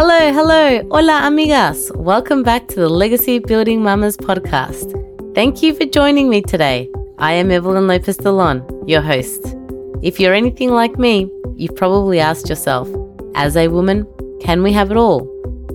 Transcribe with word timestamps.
Hello, 0.00 0.32
hello, 0.32 0.80
hola 0.92 1.22
amigas. 1.24 1.90
Welcome 1.96 2.44
back 2.44 2.68
to 2.68 2.76
the 2.76 2.88
Legacy 2.88 3.40
Building 3.40 3.82
Mamas 3.82 4.16
podcast. 4.16 4.94
Thank 5.34 5.60
you 5.60 5.74
for 5.74 5.86
joining 5.86 6.28
me 6.28 6.40
today. 6.40 6.88
I 7.18 7.32
am 7.32 7.50
Evelyn 7.50 7.88
Lopez 7.88 8.16
Delon, 8.16 8.62
your 8.88 9.02
host. 9.02 9.56
If 10.00 10.20
you're 10.20 10.34
anything 10.34 10.70
like 10.70 11.00
me, 11.00 11.28
you've 11.56 11.74
probably 11.74 12.20
asked 12.20 12.48
yourself, 12.48 12.88
as 13.34 13.56
a 13.56 13.66
woman, 13.66 14.06
can 14.40 14.62
we 14.62 14.72
have 14.72 14.92
it 14.92 14.96
all? 14.96 15.26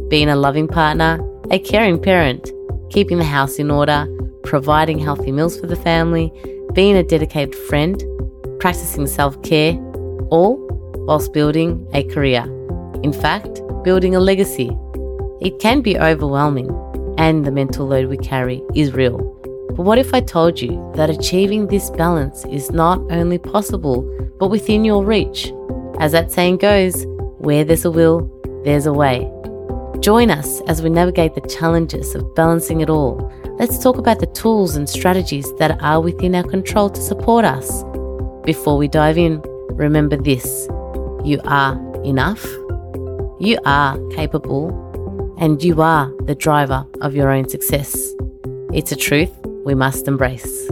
Being 0.09 0.30
a 0.30 0.38
loving 0.38 0.70
partner, 0.70 1.20
a 1.52 1.60
caring 1.60 2.02
parent, 2.02 2.50
keeping 2.92 3.18
the 3.18 3.26
house 3.26 3.60
in 3.60 3.70
order, 3.70 4.08
providing 4.44 5.00
healthy 5.00 5.34
meals 5.34 5.60
for 5.60 5.68
the 5.68 5.76
family, 5.76 6.32
being 6.71 6.96
a 6.96 7.04
dedicated 7.04 7.55
friend, 7.68 8.02
practicing 8.62 9.05
self 9.05 9.44
care, 9.44 9.74
all 10.30 10.55
whilst 11.08 11.34
building 11.34 11.86
a 11.92 12.05
career. 12.05 12.44
In 13.04 13.12
fact, 13.12 13.60
building 13.84 14.16
a 14.16 14.20
legacy. 14.20 14.72
It 15.42 15.60
can 15.60 15.82
be 15.82 15.98
overwhelming, 15.98 16.70
and 17.18 17.46
the 17.46 17.52
mental 17.52 17.88
load 17.88 18.08
we 18.08 18.18
carry 18.18 18.62
is 18.76 18.94
real. 18.94 19.18
But 19.76 19.84
what 19.84 19.98
if 19.98 20.14
I 20.14 20.22
told 20.22 20.62
you 20.62 20.92
that 20.96 21.09
achieving 21.09 21.68
this 21.68 21.90
balance 21.90 22.46
is 22.46 22.72
not 22.72 23.00
only 23.12 23.38
possible, 23.38 24.04
but 24.40 24.50
within 24.50 24.86
your 24.86 25.04
reach? 25.04 25.52
As 26.00 26.12
that 26.12 26.32
saying 26.32 26.58
goes, 26.58 27.06
where 27.40 27.64
there's 27.64 27.86
a 27.86 27.92
will, 27.92 28.30
there's 28.64 28.86
a 28.86 28.94
way. 28.94 29.30
Join 30.00 30.31
us 30.31 30.62
as 30.68 30.81
we 30.81 30.90
navigate 30.90 31.36
the 31.36 31.42
challenges 31.42 32.14
of 32.16 32.36
balancing 32.36 32.81
it 32.81 32.90
all. 32.90 33.31
Let's 33.59 33.81
talk 33.81 33.98
about 33.98 34.20
the 34.20 34.28
tools 34.28 34.76
and 34.76 34.90
strategies 34.90 35.54
that 35.56 35.81
are 35.81 36.02
within 36.02 36.36
our 36.36 36.44
control 36.44 36.90
to 36.90 37.02
support 37.02 37.45
us. 37.45 37.84
Before 38.45 38.78
we 38.78 38.88
dive 38.88 39.18
in, 39.18 39.42
remember 39.72 40.18
this 40.18 40.68
you 41.23 41.40
are 41.45 41.76
enough 42.04 42.45
you 43.45 43.59
are 43.65 43.99
capable 44.11 44.70
and 45.38 45.61
you 45.61 45.81
are 45.81 46.09
the 46.23 46.36
driver 46.36 46.86
of 47.02 47.13
your 47.13 47.30
own 47.30 47.50
success. 47.50 47.94
It's 48.72 48.94
a 48.94 48.95
truth 48.95 49.31
we 49.66 49.75
must 49.75 50.08
embrace. 50.08 50.69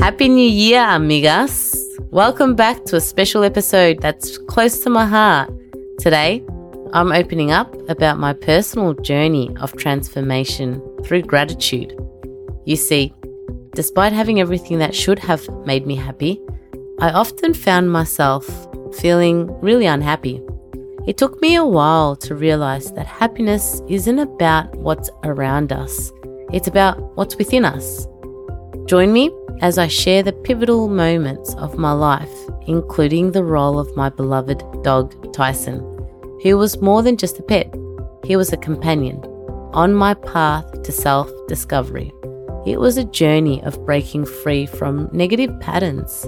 Happy 0.00 0.28
New 0.28 0.48
Year, 0.48 0.80
amigas! 0.80 1.76
Welcome 2.10 2.56
back 2.56 2.84
to 2.86 2.96
a 2.96 3.00
special 3.00 3.44
episode 3.44 4.00
that's 4.00 4.38
close 4.38 4.80
to 4.80 4.90
my 4.90 5.06
heart. 5.06 5.52
Today, 6.00 6.44
I'm 6.92 7.12
opening 7.12 7.52
up 7.52 7.72
about 7.88 8.18
my 8.18 8.32
personal 8.32 8.92
journey 8.94 9.56
of 9.60 9.76
transformation 9.76 10.82
through 11.04 11.22
gratitude. 11.22 11.96
You 12.64 12.74
see, 12.74 13.14
despite 13.76 14.12
having 14.12 14.40
everything 14.40 14.78
that 14.78 14.96
should 14.96 15.20
have 15.20 15.48
made 15.64 15.86
me 15.86 15.94
happy, 15.94 16.40
I 16.98 17.10
often 17.10 17.54
found 17.54 17.92
myself 17.92 18.68
feeling 18.92 19.46
really 19.60 19.86
unhappy. 19.86 20.40
It 21.06 21.16
took 21.16 21.40
me 21.40 21.56
a 21.56 21.64
while 21.64 22.14
to 22.16 22.34
realize 22.34 22.92
that 22.92 23.06
happiness 23.06 23.82
isn't 23.88 24.18
about 24.18 24.74
what's 24.76 25.10
around 25.24 25.72
us, 25.72 26.12
it's 26.52 26.68
about 26.68 27.16
what's 27.16 27.36
within 27.36 27.64
us. 27.64 28.06
Join 28.86 29.12
me 29.12 29.30
as 29.60 29.78
I 29.78 29.88
share 29.88 30.22
the 30.22 30.32
pivotal 30.32 30.88
moments 30.88 31.54
of 31.54 31.78
my 31.78 31.92
life, 31.92 32.30
including 32.66 33.32
the 33.32 33.44
role 33.44 33.78
of 33.78 33.96
my 33.96 34.08
beloved 34.08 34.62
dog, 34.82 35.32
Tyson, 35.32 35.78
who 36.42 36.56
was 36.58 36.80
more 36.80 37.02
than 37.02 37.16
just 37.16 37.38
a 37.38 37.42
pet, 37.42 37.72
he 38.24 38.36
was 38.36 38.52
a 38.52 38.56
companion 38.56 39.20
on 39.72 39.94
my 39.94 40.14
path 40.14 40.82
to 40.82 40.92
self 40.92 41.30
discovery. 41.48 42.12
It 42.66 42.78
was 42.78 42.96
a 42.96 43.04
journey 43.04 43.62
of 43.64 43.84
breaking 43.84 44.26
free 44.26 44.66
from 44.66 45.08
negative 45.12 45.58
patterns 45.60 46.26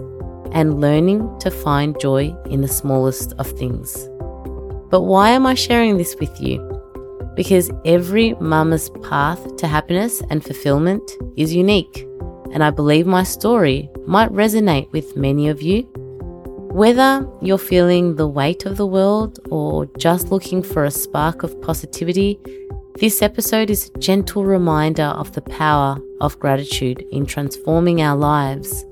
and 0.55 0.81
learning 0.81 1.39
to 1.41 1.51
find 1.51 2.01
joy 2.01 2.35
in 2.47 2.63
the 2.63 2.69
smallest 2.69 3.35
of 3.35 3.51
things. 3.51 4.09
But 4.91 5.03
why 5.03 5.31
am 5.31 5.45
I 5.47 5.55
sharing 5.55 5.99
this 5.99 6.17
with 6.21 6.41
you? 6.41 6.61
Because 7.35 7.71
every 7.85 8.35
mama's 8.35 8.89
path 9.03 9.57
to 9.57 9.67
happiness 9.67 10.23
and 10.31 10.45
fulfillment 10.45 11.03
is 11.37 11.53
unique, 11.53 12.07
and 12.53 12.63
I 12.63 12.71
believe 12.71 13.07
my 13.07 13.25
story 13.25 13.91
might 14.07 14.31
resonate 14.31 14.91
with 14.93 15.17
many 15.17 15.49
of 15.49 15.61
you. 15.61 15.83
Whether 16.71 17.29
you're 17.43 17.59
feeling 17.59 18.15
the 18.15 18.29
weight 18.29 18.67
of 18.67 18.77
the 18.77 18.87
world 18.87 19.41
or 19.51 19.87
just 19.99 20.31
looking 20.31 20.63
for 20.63 20.85
a 20.85 20.91
spark 20.91 21.43
of 21.43 21.61
positivity, 21.61 22.39
this 23.01 23.23
episode 23.23 23.71
is 23.71 23.91
a 23.91 23.99
gentle 23.99 24.45
reminder 24.45 25.03
of 25.03 25.33
the 25.33 25.43
power 25.43 25.99
of 26.21 26.39
gratitude 26.39 27.05
in 27.11 27.27
transforming 27.27 28.01
our 28.01 28.17
lives. 28.17 28.85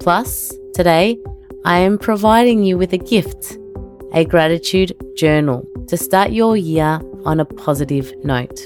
Plus, 0.00 0.52
Today, 0.78 1.18
I 1.64 1.78
am 1.78 1.98
providing 1.98 2.62
you 2.62 2.78
with 2.78 2.92
a 2.92 2.98
gift 2.98 3.58
a 4.12 4.24
gratitude 4.24 4.92
journal 5.16 5.66
to 5.88 5.96
start 5.96 6.30
your 6.30 6.56
year 6.56 7.00
on 7.24 7.40
a 7.40 7.44
positive 7.44 8.12
note. 8.22 8.60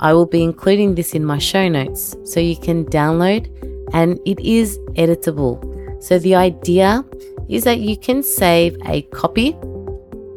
I 0.00 0.12
will 0.12 0.26
be 0.26 0.42
including 0.42 0.96
this 0.96 1.14
in 1.14 1.24
my 1.24 1.38
show 1.38 1.66
notes 1.66 2.14
so 2.24 2.40
you 2.40 2.58
can 2.58 2.84
download 2.84 3.48
and 3.94 4.20
it 4.26 4.38
is 4.40 4.78
editable. 4.98 5.56
So 6.02 6.18
the 6.18 6.34
idea 6.34 7.06
is 7.48 7.64
that 7.64 7.80
you 7.80 7.96
can 7.96 8.22
save 8.22 8.76
a 8.84 9.00
copy, 9.04 9.56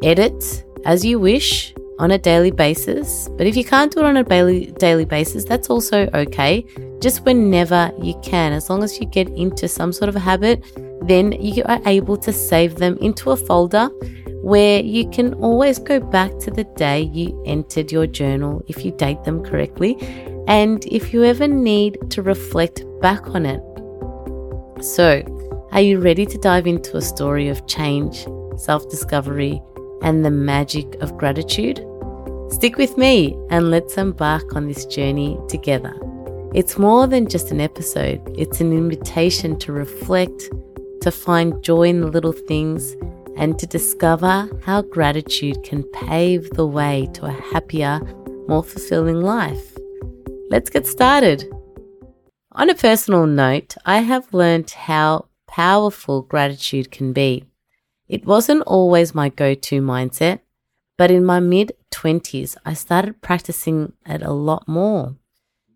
edit 0.02 0.64
as 0.86 1.04
you 1.04 1.18
wish 1.18 1.74
on 1.98 2.12
a 2.12 2.18
daily 2.18 2.50
basis. 2.50 3.28
But 3.36 3.46
if 3.46 3.56
you 3.56 3.64
can't 3.64 3.92
do 3.92 4.00
it 4.00 4.06
on 4.06 4.16
a 4.16 4.24
daily, 4.24 4.72
daily 4.78 5.04
basis, 5.04 5.44
that's 5.44 5.68
also 5.68 6.08
okay. 6.14 6.64
Just 7.00 7.26
whenever 7.26 7.92
you 8.00 8.18
can, 8.22 8.54
as 8.54 8.70
long 8.70 8.82
as 8.82 8.98
you 8.98 9.04
get 9.04 9.28
into 9.28 9.68
some 9.68 9.92
sort 9.92 10.08
of 10.08 10.14
habit 10.14 10.64
then 11.08 11.32
you 11.32 11.62
are 11.66 11.80
able 11.86 12.16
to 12.18 12.32
save 12.32 12.76
them 12.76 12.96
into 12.98 13.30
a 13.30 13.36
folder 13.36 13.88
where 14.44 14.82
you 14.82 15.08
can 15.08 15.32
always 15.34 15.78
go 15.78 15.98
back 15.98 16.38
to 16.38 16.50
the 16.50 16.64
day 16.76 17.02
you 17.14 17.42
entered 17.46 17.90
your 17.90 18.06
journal 18.06 18.62
if 18.68 18.84
you 18.84 18.92
date 18.92 19.24
them 19.24 19.42
correctly, 19.42 19.96
and 20.46 20.84
if 20.86 21.14
you 21.14 21.24
ever 21.24 21.48
need 21.48 21.98
to 22.10 22.20
reflect 22.20 22.84
back 23.00 23.26
on 23.28 23.46
it. 23.46 23.62
So, 24.84 25.22
are 25.72 25.80
you 25.80 25.98
ready 25.98 26.26
to 26.26 26.36
dive 26.36 26.66
into 26.66 26.98
a 26.98 27.02
story 27.02 27.48
of 27.48 27.66
change, 27.66 28.26
self 28.58 28.88
discovery, 28.90 29.62
and 30.02 30.24
the 30.24 30.30
magic 30.30 30.94
of 30.96 31.16
gratitude? 31.16 31.78
Stick 32.50 32.76
with 32.76 32.98
me 32.98 33.34
and 33.48 33.70
let's 33.70 33.96
embark 33.96 34.54
on 34.54 34.68
this 34.68 34.84
journey 34.84 35.38
together. 35.48 35.94
It's 36.54 36.78
more 36.78 37.06
than 37.06 37.28
just 37.28 37.50
an 37.50 37.60
episode, 37.60 38.20
it's 38.38 38.60
an 38.60 38.72
invitation 38.72 39.58
to 39.60 39.72
reflect 39.72 40.50
to 41.04 41.10
find 41.10 41.62
joy 41.62 41.82
in 41.82 42.00
the 42.00 42.06
little 42.06 42.32
things, 42.32 42.96
and 43.36 43.58
to 43.58 43.66
discover 43.66 44.48
how 44.64 44.80
gratitude 44.80 45.62
can 45.62 45.82
pave 45.92 46.48
the 46.52 46.66
way 46.66 47.06
to 47.12 47.26
a 47.26 47.40
happier, 47.52 48.00
more 48.48 48.64
fulfilling 48.64 49.20
life. 49.20 49.76
Let's 50.48 50.70
get 50.70 50.86
started. 50.86 51.44
On 52.52 52.70
a 52.70 52.74
personal 52.74 53.26
note, 53.26 53.76
I 53.84 53.98
have 53.98 54.32
learned 54.32 54.70
how 54.70 55.26
powerful 55.46 56.22
gratitude 56.22 56.90
can 56.90 57.12
be. 57.12 57.44
It 58.08 58.24
wasn't 58.24 58.62
always 58.62 59.14
my 59.14 59.28
go 59.28 59.52
to 59.52 59.82
mindset, 59.82 60.40
but 60.96 61.10
in 61.10 61.22
my 61.22 61.38
mid 61.38 61.72
20s, 61.90 62.56
I 62.64 62.72
started 62.72 63.20
practicing 63.20 63.92
it 64.06 64.22
a 64.22 64.32
lot 64.32 64.66
more. 64.66 65.16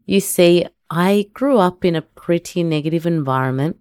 You 0.06 0.20
see, 0.20 0.64
I 0.88 1.28
grew 1.34 1.58
up 1.58 1.84
in 1.84 1.96
a 1.96 2.00
pretty 2.00 2.62
negative 2.62 3.04
environment 3.04 3.76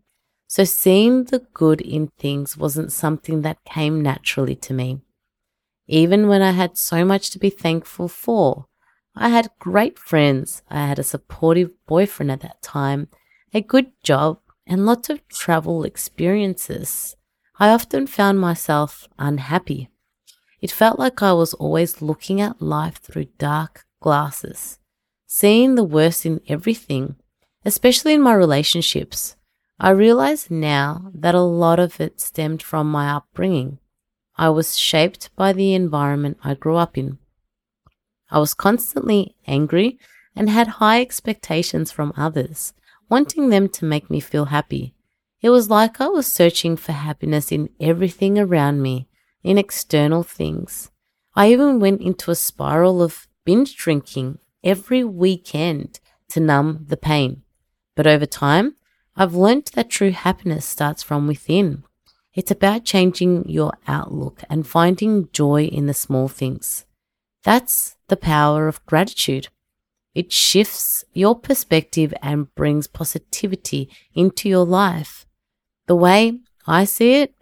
so 0.48 0.64
seeing 0.64 1.26
the 1.26 1.46
good 1.54 1.82
in 1.82 2.08
things 2.18 2.58
wasn't 2.58 2.92
something 2.92 3.42
that 3.42 3.64
came 3.66 4.02
naturally 4.02 4.56
to 4.56 4.74
me. 4.74 5.02
Even 5.88 6.28
when 6.28 6.42
I 6.42 6.52
had 6.52 6.78
so 6.78 7.06
much 7.06 7.30
to 7.32 7.40
be 7.40 7.50
thankful 7.50 8.08
for, 8.08 8.66
I 9.16 9.30
had 9.30 9.50
great 9.60 9.98
friends, 9.98 10.62
I 10.70 10.86
had 10.86 11.00
a 11.00 11.04
supportive 11.04 11.72
boyfriend 11.86 12.32
at 12.32 12.42
that 12.42 12.62
time, 12.62 13.08
a 13.54 13.62
good 13.62 13.92
job, 14.04 14.40
and 14.66 14.86
lots 14.86 15.10
of 15.10 15.28
travel 15.30 15.84
experiences. 15.84 17.16
I 17.58 17.70
often 17.70 18.06
found 18.06 18.40
myself 18.40 19.08
unhappy. 19.18 19.90
It 20.62 20.72
felt 20.72 21.00
like 21.00 21.24
I 21.24 21.34
was 21.34 21.54
always 21.56 22.02
looking 22.02 22.42
at 22.42 22.62
life 22.62 22.98
through 22.98 23.30
dark 23.38 23.86
glasses, 24.02 24.80
seeing 25.26 25.76
the 25.76 25.84
worst 25.84 26.26
in 26.26 26.42
everything, 26.48 27.16
especially 27.64 28.14
in 28.14 28.22
my 28.22 28.34
relationships. 28.34 29.37
I 29.80 29.92
realize 29.92 30.50
now 30.50 31.12
that 31.14 31.36
a 31.36 31.42
lot 31.42 31.80
of 31.80 32.02
it 32.02 32.20
stemmed 32.20 32.64
from 32.64 32.90
my 32.90 33.10
upbringing. 33.10 33.78
I 34.36 34.50
was 34.50 34.78
shaped 34.78 35.30
by 35.36 35.54
the 35.54 35.74
environment 35.76 36.38
I 36.44 36.56
grew 36.56 36.78
up 36.78 36.98
in. 36.98 37.20
I 38.32 38.40
was 38.40 38.54
constantly 38.54 39.36
angry 39.46 40.00
and 40.36 40.50
had 40.50 40.68
high 40.68 41.02
expectations 41.02 41.92
from 41.92 42.14
others, 42.18 42.74
wanting 43.10 43.50
them 43.50 43.70
to 43.70 43.86
make 43.86 44.10
me 44.10 44.20
feel 44.20 44.46
happy. 44.46 44.96
It 45.42 45.52
was 45.52 45.70
like 45.70 46.02
I 46.02 46.08
was 46.08 46.26
searching 46.26 46.76
for 46.76 46.94
happiness 46.94 47.52
in 47.52 47.70
everything 47.80 48.40
around 48.40 48.82
me, 48.82 49.08
in 49.44 49.60
external 49.60 50.24
things. 50.24 50.90
I 51.36 51.52
even 51.52 51.80
went 51.80 52.02
into 52.02 52.32
a 52.32 52.36
spiral 52.36 53.02
of 53.02 53.28
binge 53.46 53.76
drinking 53.76 54.40
every 54.64 55.04
weekend 55.04 56.00
to 56.30 56.40
numb 56.40 56.86
the 56.88 56.98
pain. 56.98 57.44
But 57.96 58.08
over 58.08 58.26
time, 58.26 58.77
I've 59.20 59.34
learnt 59.34 59.72
that 59.72 59.90
true 59.90 60.12
happiness 60.12 60.64
starts 60.64 61.02
from 61.02 61.26
within. 61.26 61.84
It's 62.36 62.52
about 62.52 62.86
changing 62.86 63.50
your 63.50 63.74
outlook 63.88 64.44
and 64.48 64.68
finding 64.68 65.28
joy 65.34 65.64
in 65.64 65.88
the 65.88 65.96
small 65.96 66.28
things. 66.28 66.86
That's 67.44 67.98
the 68.10 68.16
power 68.16 68.68
of 68.68 68.86
gratitude. 68.86 69.48
It 70.14 70.32
shifts 70.32 71.04
your 71.14 71.36
perspective 71.36 72.14
and 72.22 72.54
brings 72.54 72.86
positivity 72.86 73.90
into 74.14 74.50
your 74.50 74.66
life. 74.66 75.26
The 75.88 75.96
way 75.96 76.40
I 76.68 76.86
see 76.86 77.16
it 77.16 77.34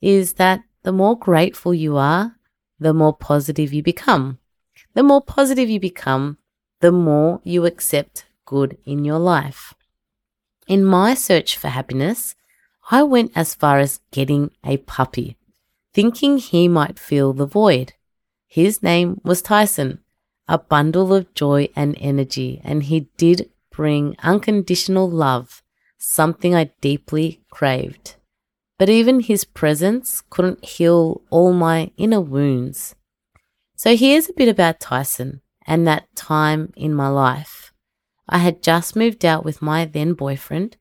is 0.00 0.32
that 0.34 0.62
the 0.82 0.92
more 0.92 1.16
grateful 1.16 1.72
you 1.72 1.96
are, 1.96 2.34
the 2.80 2.92
more 2.92 3.14
positive 3.14 3.72
you 3.72 3.84
become. 3.84 4.40
The 4.94 5.04
more 5.04 5.22
positive 5.22 5.70
you 5.70 5.78
become, 5.78 6.38
the 6.80 6.90
more 6.90 7.40
you 7.44 7.64
accept 7.64 8.24
good 8.44 8.76
in 8.84 9.04
your 9.04 9.20
life. 9.20 9.72
In 10.68 10.84
my 10.84 11.14
search 11.14 11.56
for 11.56 11.68
happiness, 11.68 12.34
I 12.90 13.02
went 13.02 13.32
as 13.34 13.54
far 13.54 13.78
as 13.78 14.00
getting 14.10 14.50
a 14.64 14.76
puppy, 14.78 15.36
thinking 15.92 16.38
he 16.38 16.68
might 16.68 16.98
fill 16.98 17.32
the 17.32 17.46
void. 17.46 17.94
His 18.46 18.82
name 18.82 19.20
was 19.24 19.42
Tyson, 19.42 20.00
a 20.48 20.58
bundle 20.58 21.14
of 21.14 21.32
joy 21.34 21.68
and 21.74 21.96
energy, 22.00 22.60
and 22.64 22.82
he 22.82 23.08
did 23.16 23.50
bring 23.70 24.16
unconditional 24.22 25.08
love, 25.08 25.62
something 25.98 26.54
I 26.54 26.70
deeply 26.80 27.42
craved. 27.50 28.16
But 28.78 28.88
even 28.88 29.20
his 29.20 29.44
presence 29.44 30.22
couldn't 30.28 30.64
heal 30.64 31.22
all 31.30 31.52
my 31.52 31.92
inner 31.96 32.20
wounds. 32.20 32.94
So 33.76 33.96
here's 33.96 34.28
a 34.28 34.34
bit 34.34 34.48
about 34.48 34.80
Tyson 34.80 35.40
and 35.66 35.86
that 35.86 36.14
time 36.16 36.72
in 36.76 36.92
my 36.94 37.08
life. 37.08 37.61
I 38.32 38.38
had 38.38 38.62
just 38.62 38.96
moved 38.96 39.26
out 39.26 39.44
with 39.44 39.60
my 39.60 39.84
then 39.84 40.14
boyfriend, 40.14 40.78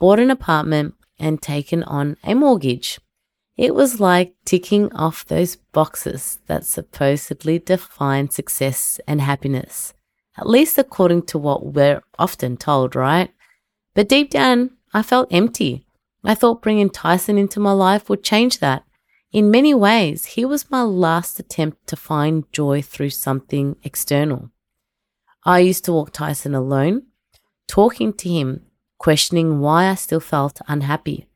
bought 0.00 0.18
an 0.18 0.30
apartment, 0.30 0.94
and 1.18 1.40
taken 1.40 1.82
on 1.82 2.16
a 2.24 2.34
mortgage. 2.34 2.98
It 3.58 3.74
was 3.74 4.00
like 4.00 4.34
ticking 4.46 4.90
off 4.94 5.26
those 5.26 5.56
boxes 5.56 6.38
that 6.46 6.64
supposedly 6.64 7.58
define 7.58 8.30
success 8.30 8.98
and 9.06 9.20
happiness, 9.20 9.92
at 10.38 10.48
least 10.48 10.78
according 10.78 11.26
to 11.26 11.38
what 11.38 11.74
we're 11.74 12.02
often 12.18 12.56
told, 12.56 12.96
right? 12.96 13.30
But 13.94 14.08
deep 14.08 14.30
down, 14.30 14.70
I 14.94 15.02
felt 15.02 15.28
empty. 15.30 15.86
I 16.24 16.34
thought 16.34 16.62
bringing 16.62 16.88
Tyson 16.88 17.36
into 17.36 17.60
my 17.60 17.72
life 17.72 18.08
would 18.08 18.24
change 18.24 18.60
that. 18.60 18.82
In 19.30 19.50
many 19.50 19.74
ways, 19.74 20.24
he 20.24 20.46
was 20.46 20.70
my 20.70 20.82
last 20.82 21.38
attempt 21.38 21.86
to 21.88 21.96
find 21.96 22.50
joy 22.50 22.80
through 22.80 23.10
something 23.10 23.76
external. 23.82 24.50
I 25.46 25.58
used 25.58 25.84
to 25.84 25.92
walk 25.92 26.12
Tyson 26.12 26.54
alone, 26.54 27.02
talking 27.68 28.14
to 28.14 28.28
him, 28.28 28.62
questioning 28.98 29.60
why 29.60 29.88
I 29.88 29.94
still 29.94 30.20
felt 30.20 30.60
unhappy. 30.68 31.26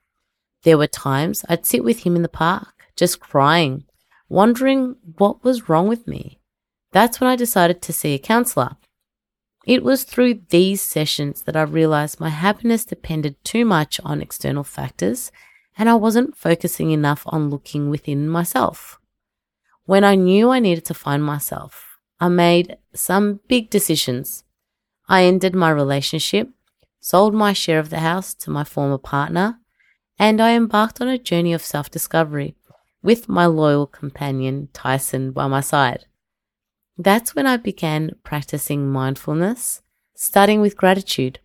There 0.63 0.79
were 0.79 0.87
times 0.87 1.45
I'd 1.49 1.67
sit 1.67 1.85
with 1.85 2.01
him 2.01 2.17
in 2.17 2.23
the 2.23 2.29
park, 2.29 2.87
just 2.97 3.21
crying, 3.21 3.85
wondering 4.29 4.97
what 5.19 5.45
was 5.45 5.69
wrong 5.69 5.89
with 5.89 6.07
me. 6.09 6.41
That's 6.93 7.21
when 7.21 7.29
I 7.29 7.37
decided 7.37 7.83
to 7.83 7.93
see 7.93 8.15
a 8.15 8.19
counselor. 8.19 8.77
It 9.67 9.85
was 9.85 10.05
through 10.05 10.41
these 10.49 10.81
sessions 10.81 11.43
that 11.43 11.57
I 11.57 11.63
realized 11.63 12.19
my 12.19 12.31
happiness 12.31 12.87
depended 12.87 13.37
too 13.45 13.67
much 13.67 14.01
on 14.03 14.23
external 14.23 14.65
factors 14.65 15.31
and 15.77 15.91
I 15.91 15.95
wasn't 15.95 16.37
focusing 16.37 16.91
enough 16.91 17.23
on 17.27 17.51
looking 17.51 17.91
within 17.91 18.29
myself. 18.29 18.99
When 19.85 20.03
I 20.03 20.15
knew 20.15 20.51
I 20.51 20.59
needed 20.59 20.87
to 20.87 20.95
find 20.95 21.23
myself, 21.23 21.88
I 22.21 22.29
made 22.29 22.77
some 22.95 23.41
big 23.49 23.71
decisions. 23.71 24.45
I 25.09 25.25
ended 25.25 25.55
my 25.55 25.71
relationship, 25.71 26.51
sold 27.01 27.35
my 27.35 27.53
share 27.53 27.79
of 27.79 27.91
the 27.91 28.01
house 28.01 28.35
to 28.35 28.51
my 28.51 28.65
former 28.65 28.99
partner, 28.99 29.61
and 30.19 30.41
I 30.41 30.55
embarked 30.55 31.01
on 31.01 31.09
a 31.09 31.19
journey 31.19 31.53
of 31.53 31.63
self 31.63 31.91
discovery 31.91 32.57
with 33.03 33.29
my 33.29 33.47
loyal 33.47 33.87
companion 33.87 34.69
Tyson 34.73 35.31
by 35.31 35.47
my 35.47 35.61
side. 35.61 36.07
That's 36.97 37.35
when 37.37 37.47
I 37.47 37.57
began 37.57 38.17
practicing 38.25 38.91
mindfulness, 38.91 39.83
starting 40.17 40.61
with 40.61 40.77
gratitude. 40.77 41.39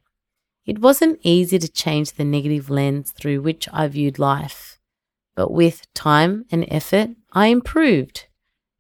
It 0.66 0.80
wasn't 0.80 1.20
easy 1.22 1.60
to 1.60 1.72
change 1.72 2.14
the 2.14 2.26
negative 2.26 2.72
lens 2.72 3.12
through 3.12 3.42
which 3.42 3.70
I 3.72 3.88
viewed 3.88 4.18
life, 4.18 4.80
but 5.36 5.52
with 5.52 5.94
time 5.94 6.46
and 6.52 6.66
effort, 6.70 7.12
I 7.32 7.48
improved. 7.48 8.26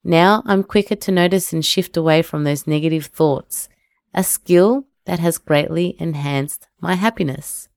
Now 0.03 0.43
I'm 0.45 0.63
quicker 0.63 0.95
to 0.95 1.11
notice 1.11 1.53
and 1.53 1.63
shift 1.63 1.95
away 1.95 2.21
from 2.21 2.43
those 2.43 2.67
negative 2.67 3.05
thoughts, 3.05 3.69
a 4.13 4.23
skill 4.23 4.85
that 5.05 5.19
has 5.19 5.37
greatly 5.37 5.95
enhanced 5.99 6.67
my 6.79 6.95
happiness. 6.95 7.69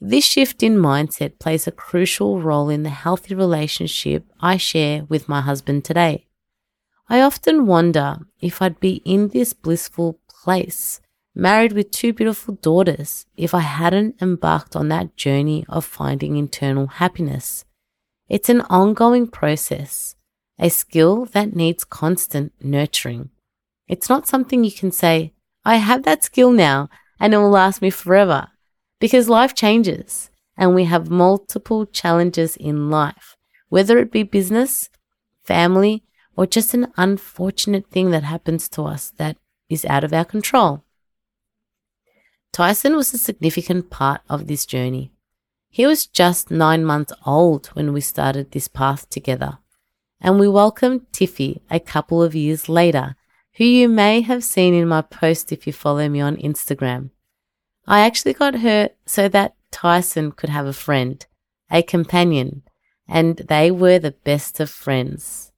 This 0.00 0.24
shift 0.24 0.62
in 0.62 0.76
mindset 0.76 1.38
plays 1.38 1.66
a 1.66 1.72
crucial 1.72 2.42
role 2.42 2.68
in 2.68 2.82
the 2.82 2.90
healthy 2.90 3.34
relationship 3.34 4.26
I 4.40 4.58
share 4.58 5.04
with 5.04 5.28
my 5.28 5.40
husband 5.40 5.84
today. 5.84 6.26
I 7.08 7.20
often 7.20 7.66
wonder 7.66 8.18
if 8.40 8.60
I'd 8.60 8.80
be 8.80 9.00
in 9.04 9.28
this 9.28 9.52
blissful 9.52 10.18
place 10.28 11.00
married 11.36 11.72
with 11.72 11.90
two 11.90 12.14
beautiful 12.14 12.54
daughters, 12.54 13.26
if 13.36 13.54
I 13.54 13.60
hadn't 13.60 14.20
embarked 14.22 14.74
on 14.74 14.88
that 14.88 15.16
journey 15.16 15.66
of 15.68 15.84
finding 15.84 16.36
internal 16.36 16.86
happiness. 16.86 17.66
It's 18.28 18.48
an 18.48 18.62
ongoing 18.62 19.28
process, 19.28 20.15
a 20.58 20.70
skill 20.70 21.26
that 21.26 21.54
needs 21.54 21.84
constant 21.84 22.52
nurturing. 22.60 23.30
It's 23.88 24.08
not 24.08 24.26
something 24.26 24.64
you 24.64 24.72
can 24.72 24.90
say, 24.90 25.32
I 25.64 25.76
have 25.76 26.04
that 26.04 26.24
skill 26.24 26.52
now 26.52 26.88
and 27.20 27.34
it 27.34 27.38
will 27.38 27.50
last 27.50 27.82
me 27.82 27.90
forever 27.90 28.48
because 29.00 29.28
life 29.28 29.54
changes 29.54 30.30
and 30.56 30.74
we 30.74 30.84
have 30.84 31.10
multiple 31.10 31.86
challenges 31.86 32.56
in 32.56 32.90
life, 32.90 33.36
whether 33.68 33.98
it 33.98 34.10
be 34.10 34.22
business, 34.22 34.88
family, 35.42 36.02
or 36.36 36.46
just 36.46 36.74
an 36.74 36.92
unfortunate 36.96 37.86
thing 37.90 38.10
that 38.10 38.24
happens 38.24 38.68
to 38.68 38.82
us 38.82 39.12
that 39.16 39.36
is 39.68 39.84
out 39.86 40.04
of 40.04 40.12
our 40.12 40.24
control. 40.24 40.84
Tyson 42.52 42.96
was 42.96 43.12
a 43.12 43.18
significant 43.18 43.90
part 43.90 44.22
of 44.28 44.46
this 44.46 44.64
journey. 44.64 45.10
He 45.68 45.84
was 45.84 46.06
just 46.06 46.50
nine 46.50 46.84
months 46.84 47.12
old 47.26 47.66
when 47.74 47.92
we 47.92 48.00
started 48.00 48.50
this 48.50 48.68
path 48.68 49.10
together, 49.10 49.58
and 50.20 50.38
we 50.38 50.48
welcomed 50.48 51.06
Tiffy 51.12 51.60
a 51.70 51.80
couple 51.80 52.22
of 52.22 52.34
years 52.34 52.68
later, 52.68 53.16
who 53.56 53.64
you 53.64 53.88
may 53.88 54.20
have 54.20 54.44
seen 54.44 54.74
in 54.74 54.88
my 54.88 55.02
post 55.02 55.52
if 55.52 55.66
you 55.66 55.72
follow 55.72 56.08
me 56.08 56.20
on 56.20 56.36
Instagram. 56.36 57.10
I 57.86 58.00
actually 58.00 58.34
got 58.34 58.56
her 58.56 58.90
so 59.06 59.28
that 59.28 59.54
Tyson 59.70 60.32
could 60.32 60.50
have 60.50 60.66
a 60.66 60.72
friend, 60.72 61.24
a 61.70 61.82
companion, 61.82 62.62
and 63.08 63.36
they 63.36 63.70
were 63.70 63.98
the 63.98 64.12
best 64.24 64.58
of 64.60 64.70
friends. 64.70 65.52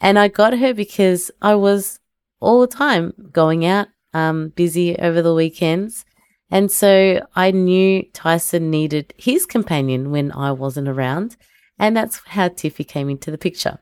And 0.00 0.18
I 0.18 0.28
got 0.28 0.58
her 0.58 0.74
because 0.74 1.30
I 1.40 1.54
was 1.54 2.00
all 2.40 2.60
the 2.60 2.66
time 2.66 3.12
going 3.32 3.64
out 3.64 3.88
um, 4.12 4.48
busy 4.50 4.98
over 4.98 5.22
the 5.22 5.34
weekends. 5.34 6.04
And 6.50 6.70
so 6.70 7.24
I 7.36 7.50
knew 7.52 8.04
Tyson 8.12 8.70
needed 8.70 9.14
his 9.16 9.46
companion 9.46 10.10
when 10.10 10.32
I 10.32 10.52
wasn't 10.52 10.88
around. 10.88 11.36
And 11.80 11.96
that's 11.96 12.20
how 12.26 12.48
Tiffy 12.48 12.86
came 12.86 13.08
into 13.08 13.30
the 13.30 13.38
picture. 13.38 13.78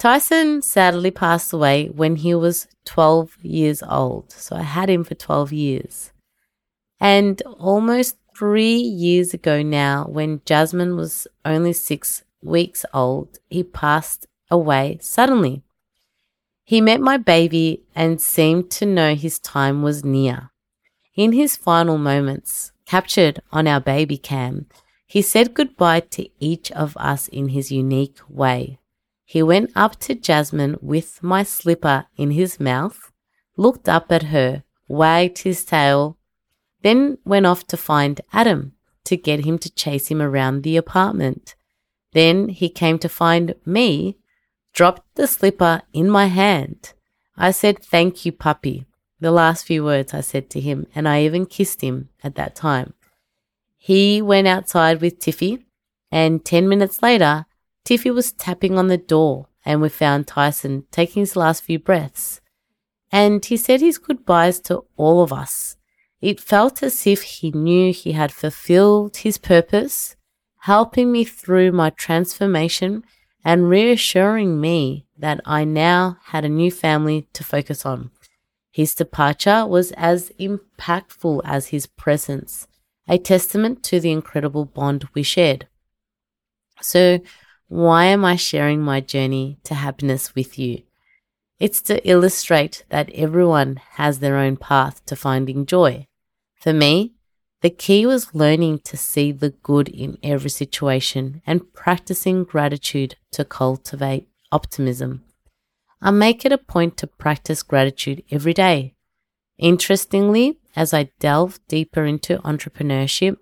Tyson 0.00 0.60
sadly 0.60 1.12
passed 1.12 1.52
away 1.52 1.86
when 1.86 2.16
he 2.16 2.34
was 2.34 2.66
12 2.84 3.36
years 3.42 3.80
old. 3.82 4.32
So 4.32 4.56
I 4.56 4.62
had 4.62 4.90
him 4.90 5.04
for 5.04 5.14
12 5.14 5.52
years. 5.52 6.10
And 6.98 7.40
almost 7.60 8.16
three 8.36 8.74
years 8.76 9.32
ago 9.32 9.62
now, 9.62 10.06
when 10.08 10.40
Jasmine 10.44 10.96
was 10.96 11.28
only 11.44 11.74
six 11.74 12.24
weeks 12.42 12.84
old, 12.92 13.38
he 13.48 13.62
passed 13.62 14.26
away 14.50 14.98
suddenly. 15.00 15.62
He 16.64 16.80
met 16.80 17.00
my 17.00 17.18
baby 17.18 17.84
and 17.94 18.20
seemed 18.20 18.70
to 18.72 18.86
know 18.86 19.14
his 19.14 19.38
time 19.38 19.82
was 19.82 20.04
near. 20.04 20.50
In 21.14 21.32
his 21.32 21.56
final 21.56 21.98
moments, 21.98 22.72
captured 22.84 23.40
on 23.52 23.68
our 23.68 23.80
baby 23.80 24.16
cam, 24.16 24.66
he 25.10 25.22
said 25.22 25.54
goodbye 25.54 25.98
to 25.98 26.28
each 26.38 26.70
of 26.70 26.96
us 26.96 27.26
in 27.26 27.48
his 27.48 27.72
unique 27.72 28.20
way. 28.28 28.78
He 29.24 29.42
went 29.42 29.72
up 29.74 29.98
to 30.00 30.14
Jasmine 30.14 30.76
with 30.80 31.20
my 31.20 31.42
slipper 31.42 32.06
in 32.16 32.30
his 32.30 32.60
mouth, 32.60 33.10
looked 33.56 33.88
up 33.88 34.12
at 34.12 34.30
her, 34.34 34.62
wagged 34.86 35.38
his 35.38 35.64
tail, 35.64 36.16
then 36.82 37.18
went 37.24 37.44
off 37.44 37.66
to 37.66 37.76
find 37.76 38.20
Adam 38.32 38.74
to 39.02 39.16
get 39.16 39.44
him 39.44 39.58
to 39.58 39.74
chase 39.74 40.06
him 40.06 40.22
around 40.22 40.62
the 40.62 40.76
apartment. 40.76 41.56
Then 42.12 42.48
he 42.48 42.68
came 42.68 42.98
to 43.00 43.08
find 43.08 43.56
me 43.66 44.16
dropped 44.72 45.16
the 45.16 45.26
slipper 45.26 45.82
in 45.92 46.08
my 46.08 46.26
hand. 46.26 46.92
I 47.36 47.50
said, 47.50 47.82
Thank 47.82 48.24
you, 48.24 48.30
puppy. 48.30 48.86
The 49.18 49.32
last 49.32 49.66
few 49.66 49.82
words 49.82 50.14
I 50.14 50.20
said 50.20 50.50
to 50.50 50.60
him, 50.60 50.86
and 50.94 51.08
I 51.08 51.24
even 51.24 51.46
kissed 51.46 51.80
him 51.80 52.10
at 52.22 52.36
that 52.36 52.54
time. 52.54 52.94
He 53.82 54.20
went 54.20 54.46
outside 54.46 55.00
with 55.00 55.18
Tiffy, 55.18 55.64
and 56.12 56.44
10 56.44 56.68
minutes 56.68 57.02
later, 57.02 57.46
Tiffy 57.86 58.10
was 58.14 58.30
tapping 58.30 58.76
on 58.76 58.88
the 58.88 58.98
door, 58.98 59.48
and 59.64 59.80
we 59.80 59.88
found 59.88 60.26
Tyson 60.26 60.84
taking 60.90 61.22
his 61.22 61.34
last 61.34 61.64
few 61.64 61.78
breaths. 61.78 62.42
And 63.10 63.42
he 63.42 63.56
said 63.56 63.80
his 63.80 63.96
goodbyes 63.96 64.60
to 64.60 64.84
all 64.98 65.22
of 65.22 65.32
us. 65.32 65.78
It 66.20 66.38
felt 66.38 66.82
as 66.82 67.06
if 67.06 67.22
he 67.22 67.52
knew 67.52 67.90
he 67.90 68.12
had 68.12 68.32
fulfilled 68.32 69.16
his 69.16 69.38
purpose 69.38 70.14
helping 70.64 71.10
me 71.10 71.24
through 71.24 71.72
my 71.72 71.88
transformation 71.88 73.02
and 73.42 73.70
reassuring 73.70 74.60
me 74.60 75.06
that 75.16 75.40
I 75.46 75.64
now 75.64 76.18
had 76.26 76.44
a 76.44 76.50
new 76.50 76.70
family 76.70 77.26
to 77.32 77.42
focus 77.42 77.86
on. 77.86 78.10
His 78.70 78.94
departure 78.94 79.66
was 79.66 79.92
as 79.92 80.30
impactful 80.38 81.40
as 81.44 81.68
his 81.68 81.86
presence, 81.86 82.68
a 83.10 83.18
testament 83.18 83.82
to 83.82 83.98
the 83.98 84.12
incredible 84.12 84.64
bond 84.64 85.06
we 85.14 85.22
shared. 85.24 85.66
So, 86.80 87.18
why 87.66 88.04
am 88.04 88.24
I 88.24 88.36
sharing 88.36 88.80
my 88.80 89.00
journey 89.00 89.58
to 89.64 89.74
happiness 89.74 90.34
with 90.34 90.58
you? 90.58 90.82
It's 91.58 91.82
to 91.82 92.08
illustrate 92.08 92.84
that 92.88 93.10
everyone 93.12 93.80
has 93.96 94.20
their 94.20 94.36
own 94.36 94.56
path 94.56 95.04
to 95.06 95.16
finding 95.16 95.66
joy. 95.66 96.06
For 96.54 96.72
me, 96.72 97.14
the 97.62 97.70
key 97.70 98.06
was 98.06 98.34
learning 98.34 98.78
to 98.84 98.96
see 98.96 99.32
the 99.32 99.50
good 99.50 99.88
in 99.88 100.16
every 100.22 100.48
situation 100.48 101.42
and 101.46 101.72
practicing 101.74 102.44
gratitude 102.44 103.16
to 103.32 103.44
cultivate 103.44 104.28
optimism. 104.52 105.24
I 106.00 106.12
make 106.12 106.46
it 106.46 106.52
a 106.52 106.58
point 106.58 106.96
to 106.98 107.06
practice 107.06 107.62
gratitude 107.62 108.22
every 108.30 108.54
day. 108.54 108.94
Interestingly, 109.58 110.59
as 110.76 110.94
I 110.94 111.10
delve 111.18 111.60
deeper 111.68 112.04
into 112.04 112.38
entrepreneurship, 112.38 113.36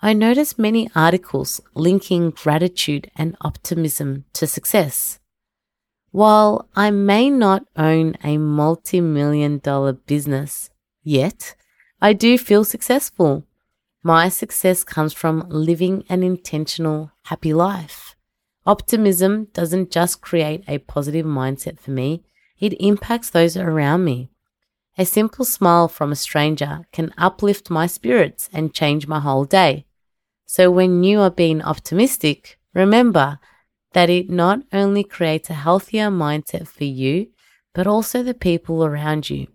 I 0.00 0.12
notice 0.12 0.58
many 0.58 0.90
articles 0.96 1.60
linking 1.74 2.30
gratitude 2.30 3.10
and 3.14 3.36
optimism 3.40 4.24
to 4.32 4.48
success. 4.48 5.20
While 6.10 6.68
I 6.74 6.90
may 6.90 7.30
not 7.30 7.66
own 7.76 8.16
a 8.24 8.36
multi 8.36 9.00
million 9.00 9.58
dollar 9.58 9.92
business 9.92 10.70
yet, 11.04 11.54
I 12.00 12.14
do 12.14 12.36
feel 12.36 12.64
successful. 12.64 13.46
My 14.02 14.28
success 14.28 14.82
comes 14.82 15.12
from 15.12 15.46
living 15.48 16.04
an 16.08 16.24
intentional, 16.24 17.12
happy 17.26 17.54
life. 17.54 18.16
Optimism 18.66 19.46
doesn't 19.52 19.92
just 19.92 20.20
create 20.20 20.64
a 20.66 20.78
positive 20.78 21.24
mindset 21.24 21.78
for 21.78 21.92
me, 21.92 22.24
it 22.58 22.74
impacts 22.80 23.30
those 23.30 23.56
around 23.56 24.04
me. 24.04 24.31
A 24.98 25.06
simple 25.06 25.44
smile 25.44 25.88
from 25.88 26.12
a 26.12 26.16
stranger 26.16 26.86
can 26.92 27.14
uplift 27.16 27.70
my 27.70 27.86
spirits 27.86 28.50
and 28.52 28.74
change 28.74 29.06
my 29.06 29.20
whole 29.20 29.44
day. 29.44 29.86
So 30.44 30.70
when 30.70 31.02
you 31.02 31.20
are 31.20 31.30
being 31.30 31.62
optimistic, 31.62 32.58
remember 32.74 33.38
that 33.94 34.10
it 34.10 34.28
not 34.28 34.60
only 34.72 35.02
creates 35.04 35.48
a 35.48 35.54
healthier 35.54 36.10
mindset 36.10 36.68
for 36.68 36.84
you, 36.84 37.28
but 37.72 37.86
also 37.86 38.22
the 38.22 38.34
people 38.34 38.84
around 38.84 39.30
you. 39.30 39.46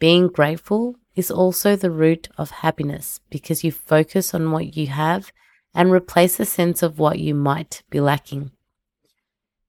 Being 0.00 0.26
grateful 0.26 0.96
is 1.14 1.30
also 1.30 1.76
the 1.76 1.90
root 1.90 2.28
of 2.36 2.50
happiness 2.50 3.20
because 3.30 3.62
you 3.62 3.70
focus 3.70 4.34
on 4.34 4.50
what 4.50 4.76
you 4.76 4.88
have 4.88 5.30
and 5.72 5.92
replace 5.92 6.36
the 6.36 6.44
sense 6.44 6.82
of 6.82 6.98
what 6.98 7.20
you 7.20 7.34
might 7.34 7.82
be 7.90 8.00
lacking. 8.00 8.50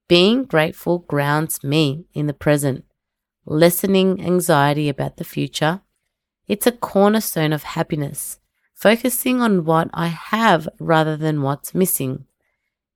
Being 0.08 0.46
grateful 0.46 1.00
grounds 1.00 1.64
me 1.64 2.06
in 2.14 2.28
the 2.28 2.34
present, 2.34 2.86
lessening 3.46 4.24
anxiety 4.24 4.90
about 4.90 5.18
the 5.18 5.24
future. 5.24 5.82
It's 6.48 6.68
a 6.68 6.72
cornerstone 6.72 7.54
of 7.54 7.64
happiness, 7.64 8.40
focusing 8.74 9.42
on 9.42 9.66
what 9.66 9.90
I 9.94 10.08
have 10.08 10.68
rather 10.80 11.18
than 11.18 11.42
what's 11.42 11.74
missing. 11.76 12.26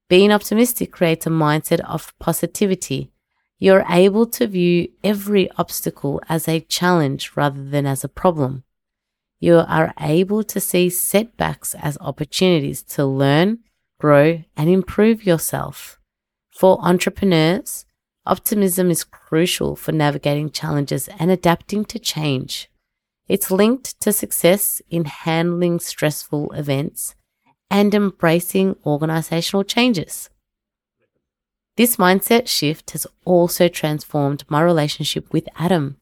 Being 0.08 0.32
optimistic 0.32 0.92
creates 0.92 1.28
a 1.28 1.30
mindset 1.30 1.80
of 1.82 2.18
positivity. 2.20 3.12
You're 3.58 3.86
able 3.90 4.26
to 4.28 4.48
view 4.48 4.90
every 5.04 5.52
obstacle 5.52 6.22
as 6.30 6.48
a 6.48 6.62
challenge 6.62 7.32
rather 7.36 7.64
than 7.64 7.86
as 7.86 8.04
a 8.04 8.10
problem 8.10 8.64
you 9.40 9.56
are 9.56 9.94
able 10.00 10.44
to 10.44 10.60
see 10.60 10.90
setbacks 10.90 11.74
as 11.76 11.98
opportunities 12.02 12.84
to 12.84 13.06
learn, 13.06 13.60
grow, 13.98 14.44
and 14.58 14.70
improve 14.70 15.26
yourself. 15.26 16.00
For 16.52 16.78
entrepreneurs, 16.82 17.86
optimism 18.30 18.92
is 18.92 19.04
crucial 19.04 19.76
for 19.76 19.92
navigating 19.92 20.52
challenges 20.52 21.10
and 21.20 21.32
adapting 21.32 21.84
to 21.86 22.00
change. 22.00 22.70
It's 23.28 23.52
linked 23.52 24.00
to 24.02 24.14
success 24.14 24.82
in 24.90 25.06
handling 25.06 25.80
stressful 25.80 26.52
events 26.54 27.16
and 27.70 27.94
embracing 27.94 28.76
organizational 28.86 29.64
changes. 29.64 30.30
This 31.78 31.98
mindset 31.98 32.48
shift 32.48 32.92
has 32.92 33.08
also 33.26 33.68
transformed 33.68 34.44
my 34.50 34.62
relationship 34.62 35.32
with 35.32 35.48
Adam. 35.56 35.98